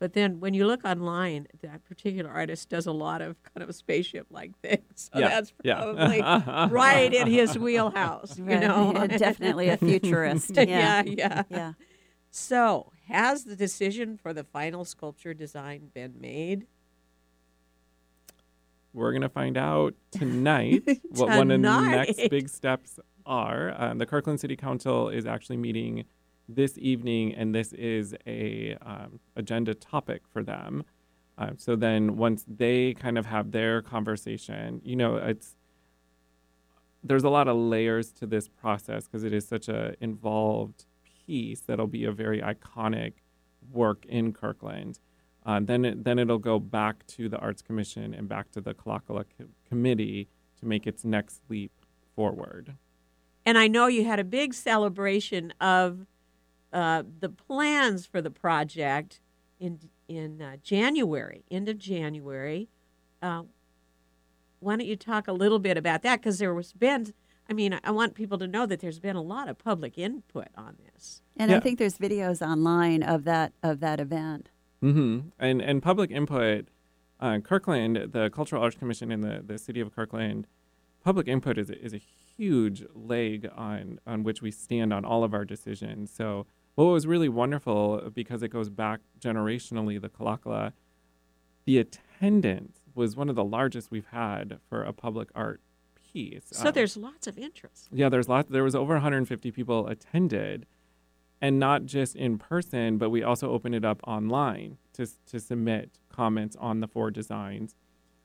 But 0.00 0.12
then 0.12 0.40
when 0.40 0.54
you 0.54 0.66
look 0.66 0.84
online, 0.84 1.46
that 1.62 1.84
particular 1.84 2.30
artist 2.30 2.68
does 2.68 2.86
a 2.86 2.92
lot 2.92 3.22
of 3.22 3.36
kind 3.42 3.66
of 3.68 3.74
spaceship 3.74 4.26
like 4.30 4.58
things. 4.60 4.82
So 5.12 5.18
Yeah, 5.18 5.28
that's 5.28 5.52
yeah. 5.62 5.82
probably 5.82 6.20
right 6.74 7.12
in 7.12 7.26
his 7.26 7.58
wheelhouse, 7.58 8.38
you 8.38 8.44
Right. 8.44 8.60
know. 8.60 9.06
definitely 9.06 9.68
a 9.68 9.76
futurist. 9.76 10.50
yeah, 10.56 10.64
Yeah. 10.66 11.02
yeah. 11.06 11.42
yeah. 11.50 11.72
So, 12.30 12.90
has 13.08 13.44
the 13.44 13.54
decision 13.54 14.16
for 14.16 14.32
the 14.32 14.42
final 14.44 14.84
sculpture 14.84 15.34
design 15.34 15.90
been 15.94 16.14
made? 16.20 16.66
We're 18.92 19.12
gonna 19.12 19.28
find 19.28 19.56
out 19.56 19.94
tonight 20.10 20.82
what 21.10 21.28
one 21.28 21.50
of 21.50 21.60
the 21.62 21.80
next 21.80 22.28
big 22.30 22.48
steps 22.48 22.98
are. 23.26 23.74
Um, 23.76 23.98
the 23.98 24.06
Kirkland 24.06 24.40
City 24.40 24.56
Council 24.56 25.08
is 25.08 25.26
actually 25.26 25.56
meeting 25.56 26.04
this 26.48 26.76
evening, 26.78 27.34
and 27.34 27.54
this 27.54 27.72
is 27.72 28.14
a 28.26 28.76
um, 28.82 29.20
agenda 29.36 29.74
topic 29.74 30.22
for 30.32 30.42
them. 30.42 30.84
Um, 31.36 31.56
so 31.58 31.74
then, 31.76 32.16
once 32.16 32.44
they 32.46 32.94
kind 32.94 33.18
of 33.18 33.26
have 33.26 33.50
their 33.50 33.82
conversation, 33.82 34.80
you 34.84 34.96
know, 34.96 35.16
it's 35.16 35.56
there's 37.02 37.24
a 37.24 37.30
lot 37.30 37.48
of 37.48 37.56
layers 37.56 38.10
to 38.12 38.26
this 38.26 38.48
process 38.48 39.06
because 39.06 39.24
it 39.24 39.32
is 39.32 39.46
such 39.46 39.68
a 39.68 39.94
involved 40.00 40.86
piece 41.26 41.60
that'll 41.60 41.86
be 41.86 42.04
a 42.04 42.12
very 42.12 42.40
iconic 42.40 43.12
work 43.72 44.04
in 44.06 44.32
Kirkland. 44.32 44.98
Uh, 45.44 45.60
then 45.62 45.84
it, 45.84 46.04
then 46.04 46.18
it'll 46.18 46.38
go 46.38 46.58
back 46.58 47.06
to 47.06 47.28
the 47.28 47.38
Arts 47.38 47.60
Commission 47.60 48.14
and 48.14 48.28
back 48.28 48.50
to 48.52 48.60
the 48.60 48.72
Kalakala 48.72 49.24
co- 49.38 49.44
Committee 49.68 50.28
to 50.58 50.66
make 50.66 50.86
its 50.86 51.04
next 51.04 51.42
leap 51.50 51.72
forward. 52.16 52.74
And 53.44 53.58
I 53.58 53.68
know 53.68 53.86
you 53.86 54.04
had 54.04 54.18
a 54.18 54.24
big 54.24 54.54
celebration 54.54 55.52
of 55.60 56.06
uh, 56.74 57.04
the 57.20 57.28
plans 57.28 58.04
for 58.04 58.20
the 58.20 58.30
project 58.30 59.20
in 59.60 59.78
in 60.08 60.42
uh, 60.42 60.56
January, 60.62 61.44
end 61.50 61.68
of 61.68 61.78
January. 61.78 62.68
Uh, 63.22 63.44
why 64.58 64.76
don't 64.76 64.86
you 64.86 64.96
talk 64.96 65.28
a 65.28 65.32
little 65.32 65.58
bit 65.58 65.78
about 65.78 66.02
that? 66.02 66.20
Because 66.20 66.38
there 66.38 66.52
was 66.52 66.72
been, 66.72 67.14
I 67.48 67.52
mean, 67.52 67.78
I 67.84 67.90
want 67.90 68.14
people 68.14 68.38
to 68.38 68.46
know 68.46 68.66
that 68.66 68.80
there's 68.80 68.98
been 68.98 69.16
a 69.16 69.22
lot 69.22 69.48
of 69.48 69.56
public 69.56 69.96
input 69.96 70.48
on 70.56 70.76
this. 70.84 71.22
And 71.36 71.52
I 71.52 71.60
think 71.60 71.78
there's 71.78 71.96
videos 71.96 72.46
online 72.46 73.02
of 73.02 73.24
that 73.24 73.52
of 73.62 73.80
that 73.80 74.00
event. 74.00 74.50
Mm-hmm. 74.82 75.28
And 75.38 75.62
and 75.62 75.82
public 75.82 76.10
input, 76.10 76.68
uh, 77.20 77.38
Kirkland, 77.38 78.10
the 78.12 78.30
Cultural 78.30 78.62
Arts 78.62 78.76
Commission 78.76 79.12
in 79.12 79.20
the, 79.20 79.42
the 79.46 79.58
city 79.58 79.80
of 79.80 79.94
Kirkland, 79.94 80.46
public 81.02 81.28
input 81.28 81.56
is 81.56 81.70
a, 81.70 81.80
is 81.80 81.94
a 81.94 82.02
huge 82.36 82.84
leg 82.94 83.48
on 83.54 84.00
on 84.06 84.24
which 84.24 84.42
we 84.42 84.50
stand 84.50 84.92
on 84.92 85.04
all 85.04 85.22
of 85.22 85.32
our 85.32 85.44
decisions. 85.44 86.10
So 86.12 86.46
what 86.74 86.84
was 86.84 87.06
really 87.06 87.28
wonderful 87.28 88.10
because 88.14 88.42
it 88.42 88.48
goes 88.48 88.68
back 88.68 89.00
generationally, 89.20 90.00
the 90.00 90.08
Kalakala, 90.08 90.72
the 91.66 91.78
attendance 91.78 92.78
was 92.94 93.16
one 93.16 93.28
of 93.28 93.36
the 93.36 93.44
largest 93.44 93.90
we've 93.90 94.06
had 94.06 94.58
for 94.68 94.82
a 94.82 94.92
public 94.92 95.28
art 95.34 95.60
piece. 96.12 96.44
So 96.52 96.68
Um, 96.68 96.72
there's 96.74 96.96
lots 96.96 97.26
of 97.26 97.38
interest. 97.38 97.88
yeah, 97.92 98.08
there's 98.08 98.28
lots. 98.28 98.50
There 98.50 98.64
was 98.64 98.74
over 98.74 98.94
150 98.94 99.50
people 99.50 99.86
attended, 99.88 100.66
and 101.40 101.58
not 101.58 101.84
just 101.86 102.14
in 102.16 102.38
person, 102.38 102.98
but 102.98 103.10
we 103.10 103.22
also 103.22 103.50
opened 103.50 103.74
it 103.74 103.84
up 103.84 104.00
online 104.06 104.78
to 104.94 105.06
to 105.26 105.40
submit 105.40 105.98
comments 106.08 106.56
on 106.56 106.80
the 106.80 106.86
four 106.88 107.10
designs. 107.10 107.74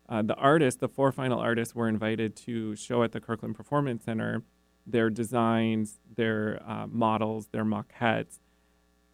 Uh, 0.07 0.21
the 0.23 0.35
artists, 0.35 0.79
the 0.79 0.87
four 0.89 1.11
final 1.11 1.39
artists, 1.39 1.73
were 1.75 1.87
invited 1.87 2.35
to 2.35 2.75
show 2.75 3.03
at 3.03 3.11
the 3.11 3.19
Kirkland 3.19 3.55
Performance 3.55 4.03
Center 4.03 4.43
their 4.91 5.09
designs, 5.09 5.99
their 6.15 6.61
uh, 6.65 6.87
models, 6.87 7.47
their 7.51 7.65
maquettes. 7.65 8.39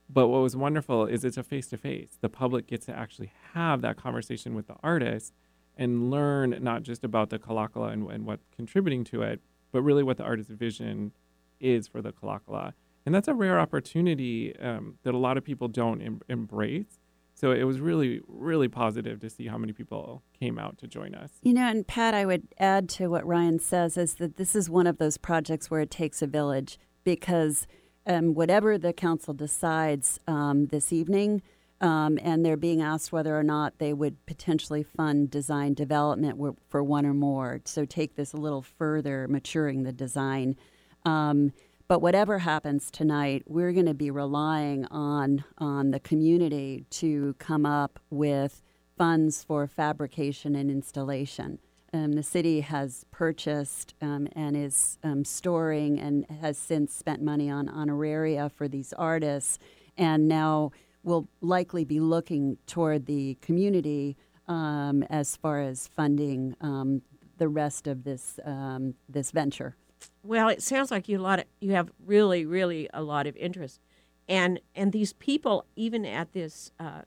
But 0.10 0.28
what 0.28 0.42
was 0.42 0.56
wonderful 0.56 1.06
is 1.06 1.26
it's 1.26 1.38
a 1.38 1.44
face 1.44 1.68
to 1.68 1.78
face. 1.78 2.18
The 2.22 2.30
public 2.30 2.68
gets 2.68 2.86
to 2.86 2.96
actually 2.96 3.32
have 3.54 3.82
that 3.82 3.98
conversation 3.98 4.54
with 4.54 4.68
the 4.68 4.76
artist 4.84 5.34
and 5.78 6.10
learn 6.12 6.58
not 6.62 6.84
just 6.84 7.04
about 7.04 7.30
the 7.30 7.40
Kalakala 7.40 7.92
and, 7.92 8.10
and 8.10 8.26
what's 8.26 8.46
contributing 8.56 9.04
to 9.06 9.24
it, 9.24 9.42
but 9.72 9.82
really 9.82 10.04
what 10.04 10.18
the 10.18 10.24
artist's 10.24 10.52
vision 10.52 11.12
is 11.60 11.88
for 11.88 12.02
the 12.02 12.12
Kalakala. 12.12 12.74
And 13.06 13.14
that's 13.14 13.28
a 13.28 13.34
rare 13.34 13.60
opportunity 13.60 14.56
um, 14.60 14.98
that 15.04 15.14
a 15.14 15.18
lot 15.18 15.38
of 15.38 15.44
people 15.44 15.68
don't 15.68 16.02
em- 16.02 16.22
embrace. 16.30 17.00
So 17.36 17.52
it 17.52 17.64
was 17.64 17.82
really, 17.82 18.22
really 18.28 18.70
positive 18.70 19.20
to 19.20 19.30
see 19.30 19.48
how 19.48 19.58
many 19.58 19.74
people 19.74 20.24
came 20.40 20.58
out 20.58 20.78
to 20.80 20.88
join 20.88 21.14
us. 21.14 21.32
You 21.42 21.54
know, 21.54 21.68
and 21.68 21.86
Pat, 21.86 22.14
I 22.14 22.26
would 22.26 22.48
add 22.60 22.88
to 22.92 23.08
what 23.08 23.28
Ryan 23.28 23.60
says 23.60 23.98
is 23.98 24.16
that 24.16 24.38
this 24.38 24.56
is 24.56 24.70
one 24.70 24.88
of 24.88 24.98
those 24.98 25.18
projects 25.18 25.70
where 25.70 25.82
it 25.82 25.92
takes 25.92 26.22
a 26.22 26.28
village 26.28 26.80
because 27.04 27.68
um, 28.08 28.34
whatever 28.34 28.78
the 28.78 28.94
council 28.94 29.34
decides 29.34 30.18
um, 30.28 30.68
this 30.68 30.94
evening, 30.94 31.42
um, 31.82 32.18
and 32.22 32.46
they're 32.46 32.56
being 32.56 32.82
asked 32.82 33.12
whether 33.12 33.38
or 33.38 33.44
not 33.44 33.80
they 33.80 33.92
would 33.92 34.26
potentially 34.26 34.82
fund 34.82 35.30
design 35.30 35.74
development 35.74 36.40
for 36.70 36.82
one 36.82 37.06
or 37.06 37.14
more. 37.14 37.60
So 37.66 37.84
take 37.84 38.16
this 38.16 38.32
a 38.32 38.38
little 38.38 38.62
further, 38.62 39.28
maturing 39.28 39.84
the 39.84 39.92
design. 39.92 40.56
Um, 41.04 41.52
but 41.88 42.02
whatever 42.02 42.40
happens 42.40 42.90
tonight, 42.90 43.44
we're 43.46 43.72
going 43.72 43.86
to 43.86 43.94
be 43.94 44.10
relying 44.10 44.86
on 44.86 45.44
on 45.58 45.92
the 45.92 46.00
community 46.00 46.86
to 46.90 47.36
come 47.38 47.66
up 47.66 48.00
with 48.10 48.64
funds 48.98 49.44
for 49.44 49.68
fabrication 49.68 50.56
and 50.56 50.72
installation. 50.72 51.60
Um, 51.94 52.14
the 52.14 52.24
city 52.24 52.62
has 52.62 53.06
purchased 53.12 53.94
um, 54.02 54.28
and 54.36 54.58
is 54.58 54.98
um, 55.04 55.24
storing 55.24 56.00
and 56.00 56.26
has 56.42 56.58
since 56.58 56.94
spent 56.94 57.22
money 57.22 57.50
on 57.50 57.68
honoraria 57.68 58.52
for 58.52 58.68
these 58.68 58.92
artists, 58.94 59.60
and 59.98 60.28
now 60.28 60.72
will 61.04 61.30
likely 61.42 61.86
be 61.86 62.00
looking 62.00 62.58
toward 62.66 63.06
the 63.06 63.36
community 63.42 64.18
um, 64.48 65.04
as 65.04 65.36
far 65.36 65.62
as 65.62 65.88
funding 65.88 66.56
um, 66.62 67.02
the 67.38 67.48
rest 67.48 67.88
of 67.88 68.04
this 68.04 68.40
um, 68.44 68.96
this 69.08 69.32
venture. 69.32 69.76
Well, 70.24 70.50
it 70.50 70.62
sounds 70.62 70.92
like 70.92 71.08
you 71.08 71.20
a 71.20 71.22
lot 71.22 71.40
of, 71.40 71.46
you 71.60 71.72
have 71.72 71.92
really, 72.06 72.46
really 72.46 72.90
a 72.94 73.02
lot 73.02 73.28
of 73.28 73.36
interest, 73.38 73.80
and 74.28 74.60
and 74.74 74.92
these 74.92 75.14
people, 75.14 75.66
even 75.76 76.06
at 76.06 76.34
this 76.34 76.72
uh, 76.80 77.02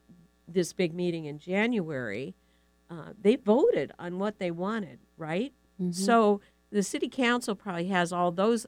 this 0.47 0.73
big 0.73 0.95
meeting 0.95 1.25
in 1.25 1.39
January, 1.39 2.35
uh, 2.91 3.13
they 3.21 3.37
voted 3.37 3.93
on 3.99 4.19
what 4.19 4.39
they 4.39 4.51
wanted, 4.51 4.99
right? 5.17 5.53
So 5.93 6.41
the 6.71 6.83
city 6.83 7.09
council 7.09 7.55
probably 7.55 7.87
has 7.89 8.13
all 8.13 8.33
those 8.33 8.67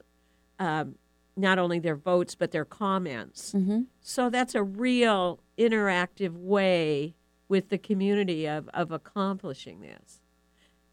um, 0.59 0.95
not 1.35 1.59
only 1.59 1.79
their 1.79 1.95
votes 1.95 2.35
but 2.35 2.51
their 2.51 2.65
comments. 2.65 3.53
Mm-hmm. 3.53 3.81
So 3.99 4.29
that's 4.29 4.55
a 4.55 4.63
real 4.63 5.39
interactive 5.57 6.33
way 6.33 7.15
with 7.47 7.69
the 7.69 7.77
community 7.77 8.47
of, 8.47 8.69
of 8.73 8.91
accomplishing 8.91 9.81
this. 9.81 10.20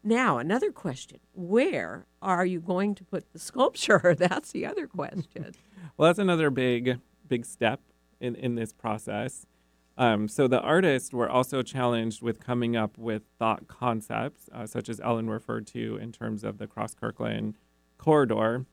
Now, 0.09 0.39
another 0.39 0.71
question 0.71 1.19
where 1.33 2.07
are 2.19 2.43
you 2.43 2.59
going 2.59 2.95
to 2.95 3.03
put 3.03 3.31
the 3.31 3.37
sculpture? 3.37 4.15
That's 4.17 4.51
the 4.51 4.65
other 4.65 4.87
question. 4.87 5.53
Well, 5.97 6.07
that's 6.07 6.19
another 6.19 6.49
big, 6.49 6.99
big 7.27 7.45
step 7.45 7.81
in, 8.21 8.33
in 8.35 8.55
this 8.55 8.71
process. 8.71 9.45
Um, 9.97 10.29
so 10.29 10.47
the 10.47 10.61
artists 10.61 11.11
were 11.11 11.29
also 11.29 11.61
challenged 11.61 12.21
with 12.21 12.39
coming 12.39 12.77
up 12.77 12.97
with 12.97 13.23
thought 13.37 13.67
concepts, 13.67 14.47
uh, 14.53 14.65
such 14.65 14.87
as 14.87 15.01
Ellen 15.01 15.29
referred 15.29 15.67
to 15.67 15.97
in 15.97 16.13
terms 16.13 16.45
of 16.45 16.57
the 16.57 16.67
Cross 16.67 16.95
Kirkland 16.95 17.55
corridor. 17.97 18.65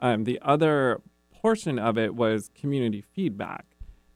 Um, 0.00 0.24
the 0.24 0.38
other 0.40 1.02
portion 1.30 1.78
of 1.78 1.98
it 1.98 2.14
was 2.14 2.50
community 2.54 3.02
feedback. 3.02 3.66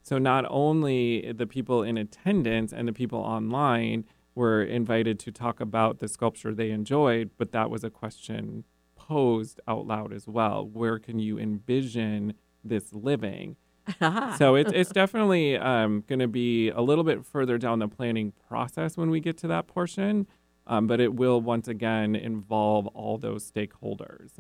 So 0.03 0.17
not 0.17 0.47
only 0.49 1.33
the 1.33 1.47
people 1.47 1.83
in 1.83 1.99
attendance 1.99 2.73
and 2.73 2.89
the 2.89 2.95
people 2.95 3.19
online 3.19 4.07
were 4.39 4.63
invited 4.63 5.19
to 5.19 5.33
talk 5.33 5.59
about 5.59 5.99
the 5.99 6.07
sculpture 6.07 6.55
they 6.55 6.71
enjoyed, 6.71 7.31
but 7.37 7.51
that 7.51 7.71
was 7.71 7.83
a 7.83 7.91
question 7.91 8.63
posed 8.95 9.61
out 9.67 9.85
loud 9.85 10.13
as 10.13 10.29
well. 10.29 10.65
Where 10.65 11.01
can 11.01 11.19
you 11.19 11.39
envision 11.41 12.35
this 12.63 12.93
living? 12.93 13.57
so 14.39 14.55
it's 14.55 14.71
it's 14.73 14.91
definitely 14.91 15.57
um, 15.57 16.05
going 16.07 16.21
to 16.21 16.29
be 16.29 16.69
a 16.69 16.81
little 16.81 17.05
bit 17.05 17.27
further 17.27 17.59
down 17.59 17.81
the 17.81 17.89
planning 17.89 18.33
process 18.49 18.97
when 18.97 19.11
we 19.11 19.19
get 19.19 19.37
to 19.39 19.49
that 19.49 19.67
portion, 19.67 20.27
um, 20.69 20.87
but 20.87 21.01
it 21.01 21.15
will 21.15 21.41
once 21.41 21.67
again 21.67 22.15
involve 22.15 22.87
all 22.89 23.19
those 23.19 23.51
stakeholders. 23.51 24.31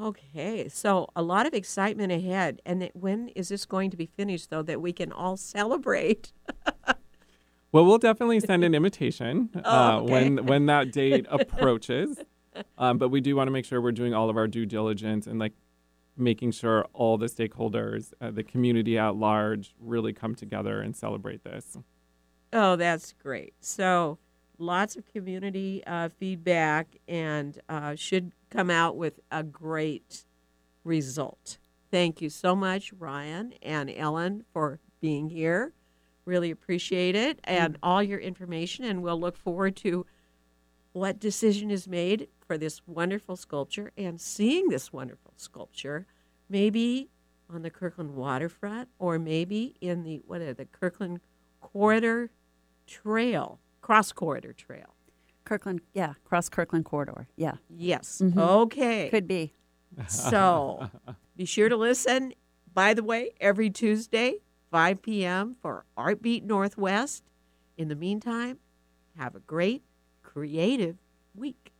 Okay, 0.00 0.68
so 0.68 1.08
a 1.14 1.22
lot 1.22 1.46
of 1.46 1.54
excitement 1.54 2.10
ahead. 2.10 2.60
And 2.66 2.90
when 2.94 3.28
is 3.28 3.50
this 3.50 3.64
going 3.64 3.90
to 3.90 3.96
be 3.96 4.06
finished, 4.06 4.50
though, 4.50 4.62
that 4.62 4.80
we 4.80 4.92
can 4.92 5.12
all 5.12 5.36
celebrate? 5.36 6.32
Well, 7.72 7.86
we'll 7.86 7.98
definitely 7.98 8.40
send 8.40 8.64
an 8.64 8.74
invitation 8.80 9.48
uh, 9.56 9.60
Oh, 9.64 9.96
okay. 10.04 10.12
when 10.12 10.46
when 10.46 10.66
that 10.66 10.92
date 10.92 11.26
approaches. 11.30 12.18
Um, 12.76 12.98
but 12.98 13.08
we 13.08 13.20
do 13.22 13.34
want 13.34 13.48
to 13.48 13.52
make 13.52 13.64
sure 13.64 13.80
we're 13.80 13.92
doing 13.92 14.12
all 14.12 14.28
of 14.28 14.36
our 14.36 14.46
due 14.46 14.66
diligence 14.66 15.26
and 15.26 15.38
like 15.38 15.54
making 16.18 16.50
sure 16.52 16.84
all 16.92 17.16
the 17.16 17.26
stakeholders, 17.26 18.12
uh, 18.20 18.30
the 18.30 18.42
community 18.42 18.98
at 18.98 19.16
large, 19.16 19.74
really 19.80 20.12
come 20.12 20.34
together 20.34 20.82
and 20.82 20.94
celebrate 20.94 21.42
this. 21.44 21.78
Oh, 22.52 22.76
that's 22.76 23.14
great. 23.14 23.54
So, 23.60 24.18
lots 24.58 24.94
of 24.94 25.06
community 25.06 25.82
uh, 25.86 26.10
feedback 26.10 26.98
and 27.08 27.58
uh, 27.70 27.94
should 27.94 28.32
come 28.50 28.68
out 28.68 28.98
with 28.98 29.20
a 29.30 29.42
great 29.42 30.26
result. 30.84 31.56
Thank 31.90 32.20
you 32.20 32.28
so 32.28 32.54
much, 32.54 32.92
Ryan 32.92 33.54
and 33.62 33.90
Ellen, 33.90 34.44
for 34.52 34.80
being 35.00 35.30
here. 35.30 35.72
Really 36.24 36.50
appreciate 36.50 37.14
it 37.16 37.40
and 37.44 37.76
all 37.82 38.02
your 38.02 38.18
information. 38.20 38.84
And 38.84 39.02
we'll 39.02 39.18
look 39.20 39.36
forward 39.36 39.74
to 39.76 40.06
what 40.92 41.18
decision 41.18 41.70
is 41.70 41.88
made 41.88 42.28
for 42.46 42.56
this 42.58 42.80
wonderful 42.86 43.34
sculpture 43.36 43.90
and 43.96 44.20
seeing 44.20 44.68
this 44.68 44.92
wonderful 44.92 45.32
sculpture, 45.36 46.06
maybe 46.48 47.08
on 47.50 47.62
the 47.62 47.70
Kirkland 47.70 48.14
waterfront 48.14 48.88
or 48.98 49.18
maybe 49.18 49.74
in 49.80 50.04
the 50.04 50.22
what 50.26 50.40
are 50.40 50.54
the 50.54 50.66
Kirkland 50.66 51.20
corridor 51.60 52.30
trail, 52.86 53.58
cross 53.80 54.12
corridor 54.12 54.52
trail. 54.52 54.94
Kirkland, 55.44 55.80
yeah, 55.92 56.14
cross 56.24 56.48
Kirkland 56.48 56.84
corridor. 56.84 57.26
Yeah, 57.36 57.56
Yes. 57.68 58.20
Mhm. 58.22 58.38
Okay. 58.38 59.08
could 59.10 59.26
be. 59.26 59.54
So 60.06 60.88
be 61.36 61.44
sure 61.46 61.68
to 61.68 61.76
listen. 61.76 62.32
By 62.72 62.94
the 62.94 63.02
way, 63.02 63.32
every 63.40 63.68
Tuesday, 63.70 64.36
5 64.72 65.02
p.m. 65.02 65.54
for 65.60 65.84
Artbeat 65.98 66.44
Northwest. 66.44 67.24
In 67.76 67.88
the 67.88 67.94
meantime, 67.94 68.58
have 69.18 69.34
a 69.34 69.40
great 69.40 69.82
creative 70.22 70.96
week. 71.34 71.71